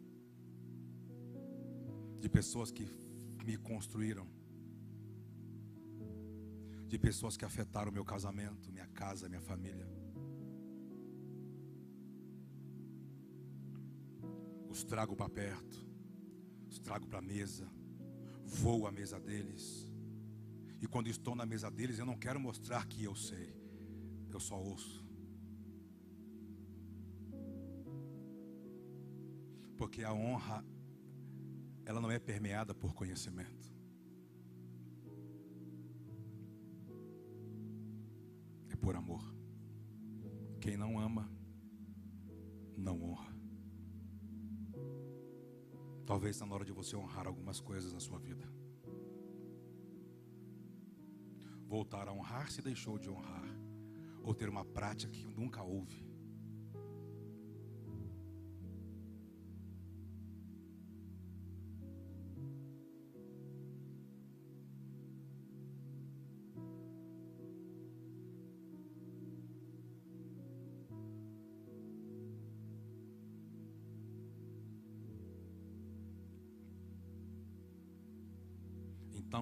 [2.20, 2.86] De pessoas que
[3.46, 4.28] me construíram,
[6.88, 9.86] de pessoas que afetaram meu casamento, minha casa, minha família.
[14.68, 15.86] Os trago para perto,
[16.68, 17.70] os trago para a mesa,
[18.44, 19.88] vou à mesa deles
[20.80, 23.52] e quando estou na mesa deles, eu não quero mostrar que eu sei,
[24.30, 25.04] eu só ouço.
[29.76, 30.64] Porque a honra,
[31.84, 33.77] ela não é permeada por conhecimento.
[38.88, 39.22] Por amor.
[40.62, 41.30] Quem não ama,
[42.74, 43.36] não honra.
[46.06, 48.50] Talvez está na hora de você honrar algumas coisas na sua vida.
[51.66, 53.44] voltar a honrar se deixou de honrar,
[54.22, 56.07] ou ter uma prática que nunca houve.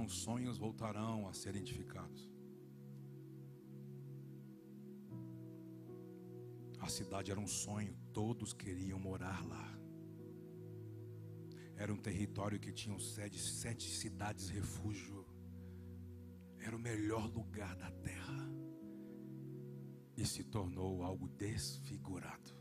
[0.06, 2.30] Então sonhos voltarão a ser edificados.
[6.78, 9.68] A cidade era um sonho, todos queriam morar lá.
[11.74, 15.26] Era um território que tinha sede sete cidades refúgio.
[16.60, 18.48] Era o melhor lugar da terra.
[20.16, 22.54] E se tornou algo desfigurado.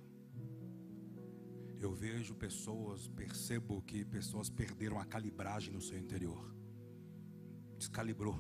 [1.80, 6.55] Eu vejo pessoas, percebo que pessoas perderam a calibragem no seu interior.
[7.96, 8.38] Descalibrou.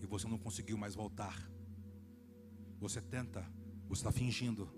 [0.00, 1.36] E você não conseguiu mais voltar.
[2.78, 3.44] Você tenta,
[3.88, 4.70] você está fingindo,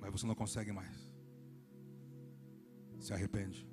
[0.00, 1.12] mas você não consegue mais.
[3.00, 3.68] Se arrepende.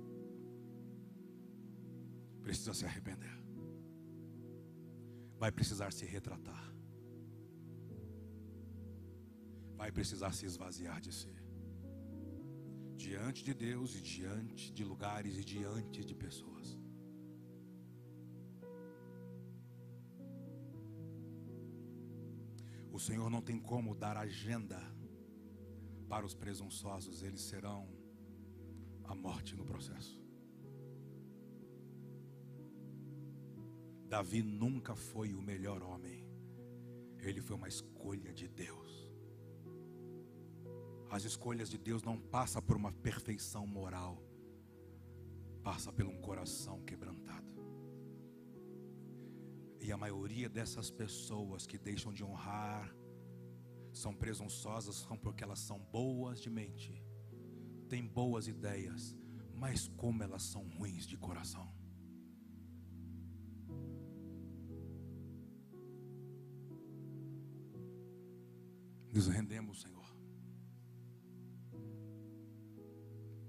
[2.42, 3.36] Precisa se arrepender.
[5.38, 6.74] Vai precisar se retratar.
[9.76, 11.34] Vai precisar se esvaziar de si
[12.98, 16.81] diante de Deus e diante de lugares e diante de pessoas.
[23.02, 24.80] Senhor não tem como dar agenda
[26.08, 27.88] para os presunçosos, eles serão
[29.06, 30.22] a morte no processo.
[34.08, 36.24] Davi nunca foi o melhor homem,
[37.20, 39.10] ele foi uma escolha de Deus.
[41.10, 44.22] As escolhas de Deus não passam por uma perfeição moral,
[45.64, 47.51] passa por um coração quebrantado.
[49.92, 52.96] A maioria dessas pessoas que deixam de honrar
[53.92, 57.04] são presunçosas, são porque elas são boas de mente,
[57.90, 59.16] têm boas ideias,
[59.54, 61.72] mas como elas são ruins de coração.
[69.14, 70.10] Nos rendemos, Senhor.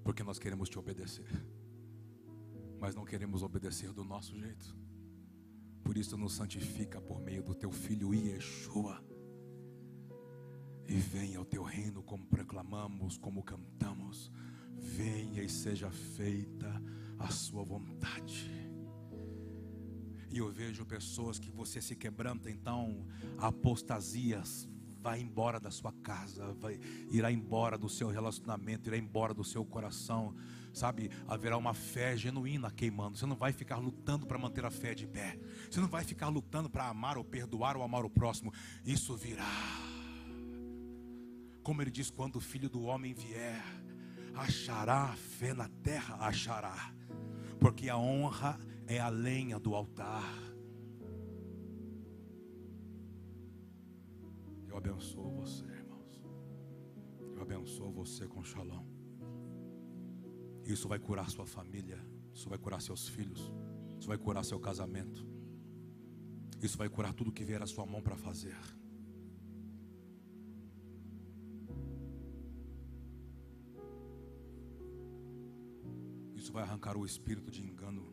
[0.03, 1.31] Porque nós queremos te obedecer,
[2.81, 4.77] mas não queremos obedecer do nosso jeito.
[5.83, 9.03] Por isso, nos santifica por meio do teu filho Yeshua.
[10.89, 14.31] E venha ao teu reino, como proclamamos, como cantamos.
[14.77, 16.83] Venha e seja feita
[17.19, 18.51] a sua vontade.
[20.31, 23.07] E eu vejo pessoas que você se quebranta, então
[23.37, 24.67] apostasias
[25.03, 26.79] vai embora da sua casa, vai,
[27.11, 30.35] irá embora do seu relacionamento, irá embora do seu coração,
[30.73, 31.11] sabe?
[31.27, 33.19] Haverá uma fé genuína queimando.
[33.19, 35.39] Você não vai ficar lutando para manter a fé de pé,
[35.69, 38.53] você não vai ficar lutando para amar ou perdoar ou amar o próximo.
[38.85, 39.45] Isso virá.
[41.65, 43.63] Como ele diz: quando o filho do homem vier,
[44.35, 46.93] achará fé na terra, achará,
[47.59, 48.57] porque a honra
[48.87, 50.52] é a lenha do altar.
[54.83, 56.21] Abençoo você, irmãos.
[57.37, 58.85] Eu abençoo você com shalom.
[60.65, 61.99] Isso vai curar sua família.
[62.35, 63.53] Isso vai curar seus filhos.
[63.99, 65.25] Isso vai curar seu casamento.
[66.61, 68.57] Isso vai curar tudo que vier à sua mão para fazer.
[76.35, 78.13] Isso vai arrancar o espírito de engano.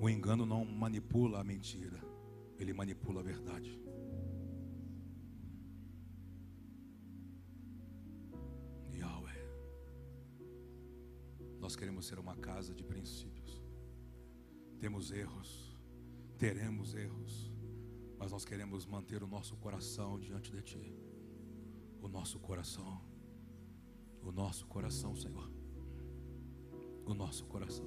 [0.00, 1.98] O engano não manipula a mentira,
[2.58, 3.88] ele manipula a verdade.
[11.68, 13.62] Nós queremos ser uma casa de princípios.
[14.80, 15.78] Temos erros,
[16.38, 17.52] teremos erros,
[18.18, 20.98] mas nós queremos manter o nosso coração diante de Ti.
[22.00, 23.02] O nosso coração,
[24.22, 25.46] o nosso coração, Senhor.
[27.04, 27.84] O nosso coração.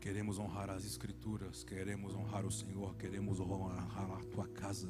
[0.00, 4.88] Queremos honrar as Escrituras, queremos honrar o Senhor, queremos honrar a Tua casa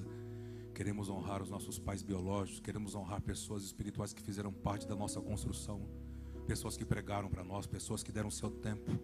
[0.75, 5.21] queremos honrar os nossos pais biológicos, queremos honrar pessoas espirituais que fizeram parte da nossa
[5.21, 6.04] construção
[6.45, 8.99] pessoas que pregaram para nós, pessoas que deram seu tempo,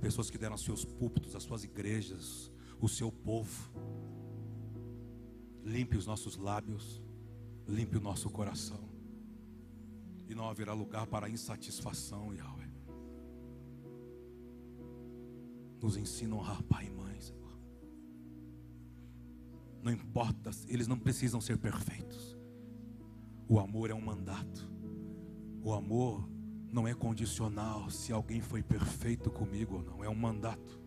[0.00, 3.70] pessoas que deram seus púlpitos, as suas igrejas, o seu povo.
[5.64, 7.02] Limpe os nossos lábios,
[7.66, 8.88] limpe o nosso coração,
[10.28, 12.68] e não haverá lugar para insatisfação, Yahweh.
[15.80, 17.58] Nos ensina a honrar pai e mãe, Senhor.
[19.82, 22.36] Não importa, eles não precisam ser perfeitos.
[23.48, 24.68] O amor é um mandato.
[25.62, 26.28] O amor
[26.70, 30.80] não é condicional se alguém foi perfeito comigo ou não, é um mandato.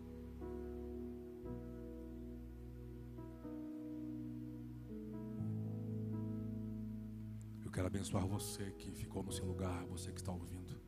[7.64, 10.80] Eu quero abençoar você que ficou no seu lugar, você que está ouvindo.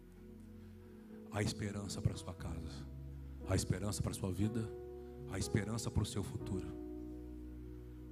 [1.32, 2.86] Há esperança para sua casa,
[3.48, 4.70] há esperança para sua vida,
[5.30, 6.84] há esperança para o seu futuro.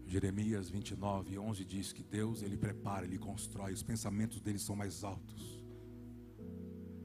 [0.05, 5.05] Jeremias 29, 11 diz que Deus, Ele prepara, Ele constrói, os pensamentos dele são mais
[5.05, 5.62] altos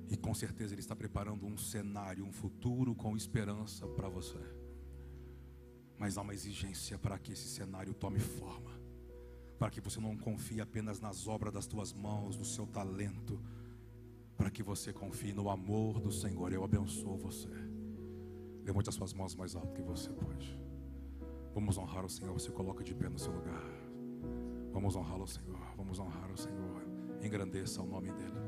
[0.10, 4.40] e com certeza Ele está preparando um cenário, um futuro com esperança para você.
[5.98, 8.72] Mas há uma exigência para que esse cenário tome forma.
[9.58, 13.42] Para que você não confie apenas nas obras das tuas mãos, no seu talento.
[14.38, 16.54] Para que você confie no amor do Senhor.
[16.54, 17.50] Eu abençoo você.
[18.64, 20.60] Levante as suas mãos mais alto que você pode.
[21.54, 22.32] Vamos honrar o Senhor.
[22.34, 23.64] Você coloca de pé no seu lugar.
[24.72, 25.60] Vamos honrar o Senhor.
[25.76, 26.84] Vamos honrar o Senhor.
[27.24, 28.47] Engrandeça o nome dele.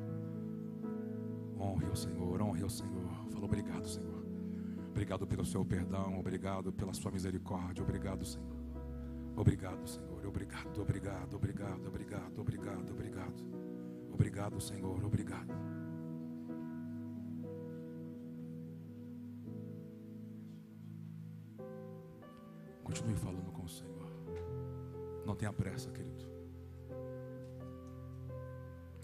[1.60, 3.10] Honre o Senhor, honre o Senhor.
[3.31, 4.23] Fala obrigado, Senhor.
[4.90, 8.60] Obrigado pelo seu perdão, obrigado pela sua misericórdia, obrigado, Senhor.
[9.36, 10.26] Obrigado, Senhor.
[10.26, 13.60] Obrigado, obrigado, obrigado, obrigado, obrigado, obrigado.
[14.11, 15.06] Obrigado, Senhor.
[15.06, 15.53] Obrigado.
[22.84, 24.11] Continue falando com o Senhor.
[25.26, 26.26] Não tenha pressa, querido.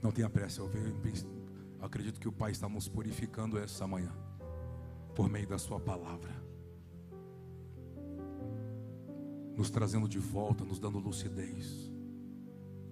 [0.03, 0.59] Não tenha pressa.
[0.59, 0.93] Eu vejo,
[1.79, 4.11] acredito que o Pai está nos purificando essa manhã
[5.13, 6.33] por meio da Sua palavra,
[9.55, 11.91] nos trazendo de volta, nos dando lucidez,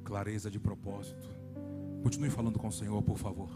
[0.04, 1.30] clareza de propósito.
[2.02, 3.50] Continue falando com o Senhor, por favor.